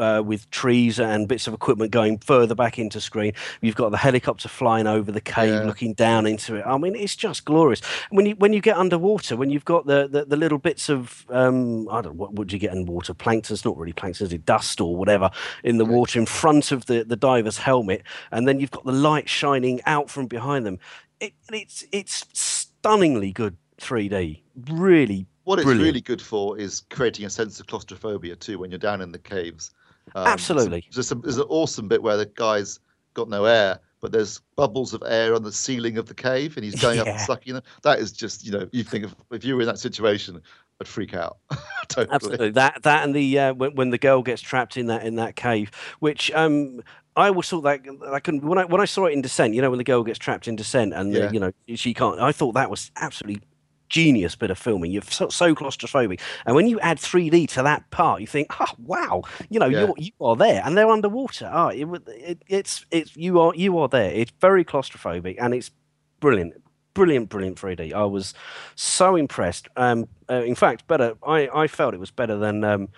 [0.00, 3.32] uh, with trees and bits of equipment going further back into screen.
[3.60, 5.62] You've got the helicopter flying over the cave, Yeah.
[5.64, 6.64] looking down into it.
[6.66, 7.80] I mean, it's just glorious.
[8.10, 11.26] When you when you get underwater, when you've got the the, the little bits of
[11.30, 13.14] um, I don't know what would you get in water?
[13.14, 13.54] Plankton?
[13.54, 14.44] It's not really plankton, is it?
[14.46, 15.30] Dust or whatever
[15.64, 18.92] in the water in front of the the diver's helmet, and then you've got the
[18.92, 20.78] light shining out from behind them.
[21.20, 24.40] It, it's it's stunningly good 3D.
[24.70, 25.84] Really what it's brilliant.
[25.86, 29.18] really good for is creating a sense of claustrophobia too when you're down in the
[29.18, 29.70] caves.
[30.14, 30.86] Um, Absolutely.
[30.92, 32.80] There's, a, there's an awesome bit where the guy's
[33.14, 36.64] got no air, but there's bubbles of air on the ceiling of the cave, and
[36.64, 37.62] he's going up and sucking them.
[37.82, 40.40] That is just, you know, you think of if you were in that situation,
[40.80, 41.38] I'd freak out.
[41.88, 42.14] totally.
[42.14, 45.16] Absolutely, that that and the uh, when, when the girl gets trapped in that in
[45.16, 46.80] that cave, which um
[47.16, 47.80] I always thought that
[48.12, 50.04] I can when I when I saw it in Descent, you know, when the girl
[50.04, 51.32] gets trapped in Descent and Yeah.
[51.32, 52.20] you know she can't.
[52.20, 53.42] I thought that was absolutely
[53.88, 54.90] genius bit of filming.
[54.90, 58.72] You're so, so claustrophobic, and when you add 3D to that part, you think, oh
[58.78, 59.80] wow, you know, Yeah.
[59.86, 61.50] you're you are there, and they're underwater.
[61.52, 64.10] Oh, it, it, it's it's you are you are there.
[64.10, 65.70] It's very claustrophobic, and it's
[66.20, 66.54] brilliant.
[66.94, 67.92] Brilliant, brilliant 3D.
[67.92, 68.34] I was
[68.74, 69.68] so impressed.
[69.76, 71.14] Um, uh, in fact, better.
[71.24, 72.88] I, I felt it was better than um,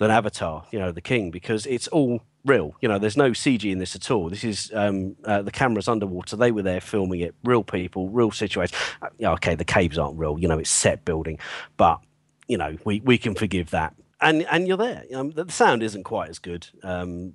[0.00, 0.64] than Avatar.
[0.72, 2.74] You know, The King, because it's all real.
[2.80, 4.30] You know, there's no CG in this at all.
[4.30, 6.36] This is um, uh, the cameras underwater.
[6.36, 7.34] They were there filming it.
[7.44, 8.76] Real people, real situation.
[9.02, 10.38] Uh, yeah, okay, the caves aren't real.
[10.38, 11.38] You know, it's set building,
[11.76, 12.00] but
[12.48, 13.94] you know, we, we can forgive that.
[14.22, 15.04] And and you're there.
[15.14, 16.66] Um, the the sound isn't quite as good.
[16.82, 17.34] Um,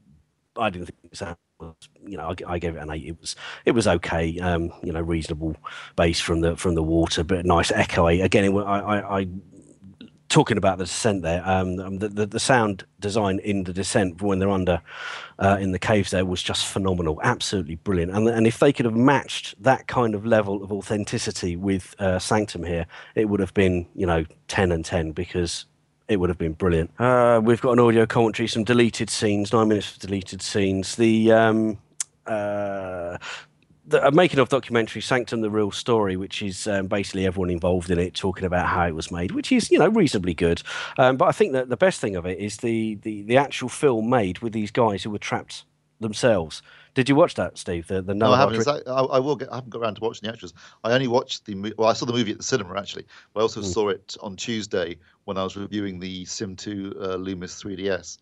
[0.57, 1.75] I didn't think the sound was.
[2.05, 3.05] You know, I, gave it an eight.
[3.05, 3.35] It was
[3.65, 4.37] it was okay.
[4.39, 5.55] Um, you know, reasonable
[5.95, 8.07] bass from the from the water, but nice echo.
[8.07, 9.27] Again, it, I, I, I
[10.29, 11.41] talking about the descent there.
[11.47, 14.81] Um, um, the, the the sound design in the descent when they're under
[15.39, 18.11] uh, in the caves there was just phenomenal, absolutely brilliant.
[18.11, 22.19] And and if they could have matched that kind of level of authenticity with uh,
[22.19, 25.65] Sanctum here, it would have been you know ten and ten because
[26.07, 26.91] it would have been brilliant.
[26.99, 30.95] Uh, we've got an audio commentary, some deleted scenes, nine minutes of deleted scenes.
[30.95, 31.77] The um,
[32.27, 33.17] uh,
[33.87, 37.89] the, a making of documentary, Sanctum: The Real Story, which is um, basically everyone involved
[37.91, 40.61] in it talking about how it was made, which is you know reasonably good.
[40.97, 43.69] Um, but I think that the best thing of it is the, the the actual
[43.69, 45.65] film made with these guys who were trapped
[45.99, 46.61] themselves.
[46.93, 47.87] Did you watch that, Steve?
[47.87, 48.55] The the no, I haven't.
[48.55, 49.51] Exactly, I, I, will get.
[49.51, 50.53] I haven't got around to watching the extras.
[50.83, 51.73] I only watched the.
[51.77, 53.05] Well, I saw the movie at the cinema actually.
[53.33, 53.65] But I also mm.
[53.65, 58.17] saw it on Tuesday when I was reviewing the Sim 2 uh, Lumis 3DS.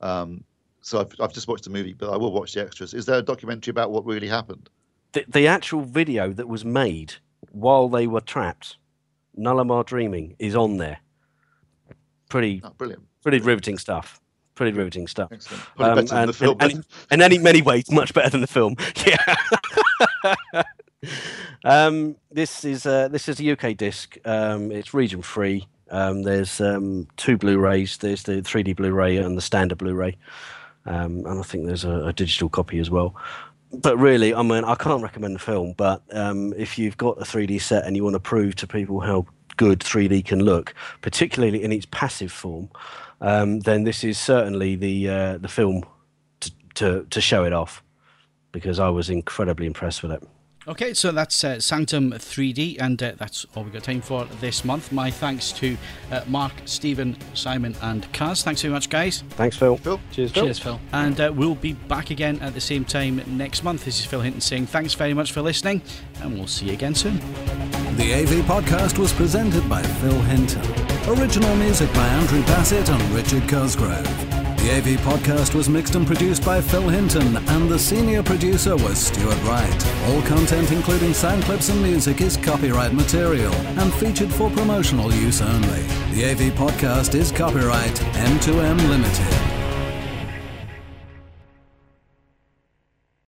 [0.00, 0.42] Um,
[0.82, 2.94] so I've, I've just watched the movie, but I will watch the extras.
[2.94, 4.68] Is there a documentary about what really happened?
[5.16, 7.14] The, the actual video that was made
[7.50, 8.76] while they were trapped,
[9.34, 10.98] Nullarbor Dreaming, is on there.
[12.28, 13.02] Pretty, oh, brilliant.
[13.22, 14.20] Pretty riveting stuff.
[14.56, 15.32] Pretty riveting stuff.
[15.78, 18.76] Um, and, and, and, and, in many ways, much better than the film.
[19.06, 20.62] Yeah.
[21.64, 24.18] um, this is uh, this is a UK disc.
[24.26, 25.66] Um, it's region free.
[25.90, 27.96] Um, there's um, two Blu-rays.
[27.96, 30.18] There's the 3D Blu-ray and the standard Blu-ray,
[30.84, 33.14] um, and I think there's a, a, digital copy as well.
[33.72, 35.74] But really, I mean, I can't recommend the film.
[35.76, 39.00] But um, if you've got a 3D set and you want to prove to people
[39.00, 42.70] how good 3D can look, particularly in its passive form,
[43.20, 45.84] um, then this is certainly the uh, the film
[46.40, 47.82] to, to to show it off
[48.52, 50.22] because I was incredibly impressed with it.
[50.68, 54.64] Okay, so that's uh, Sanctum 3D, and uh, that's all we've got time for this
[54.64, 54.90] month.
[54.90, 55.76] My thanks to
[56.10, 58.42] uh, Mark, Stephen, Simon, and Kaz.
[58.42, 59.22] Thanks very much, guys.
[59.30, 59.76] Thanks, Phil.
[59.76, 60.00] Phil.
[60.10, 60.44] Cheers, Phil.
[60.44, 60.80] Cheers, Phil.
[60.92, 63.84] And uh, we'll be back again at the same time next month.
[63.84, 65.82] This is Phil Hinton saying thanks very much for listening,
[66.20, 67.18] and we'll see you again soon.
[67.96, 70.62] The AV podcast was presented by Phil Hinton.
[71.08, 74.35] Original music by Andrew Bassett and Richard Cosgrove.
[74.66, 78.98] The AV podcast was mixed and produced by Phil Hinton, and the senior producer was
[78.98, 79.86] Stuart Wright.
[80.08, 85.40] All content, including sound clips and music, is copyright material and featured for promotional use
[85.40, 85.82] only.
[86.14, 89.55] The AV podcast is copyright M2M Limited.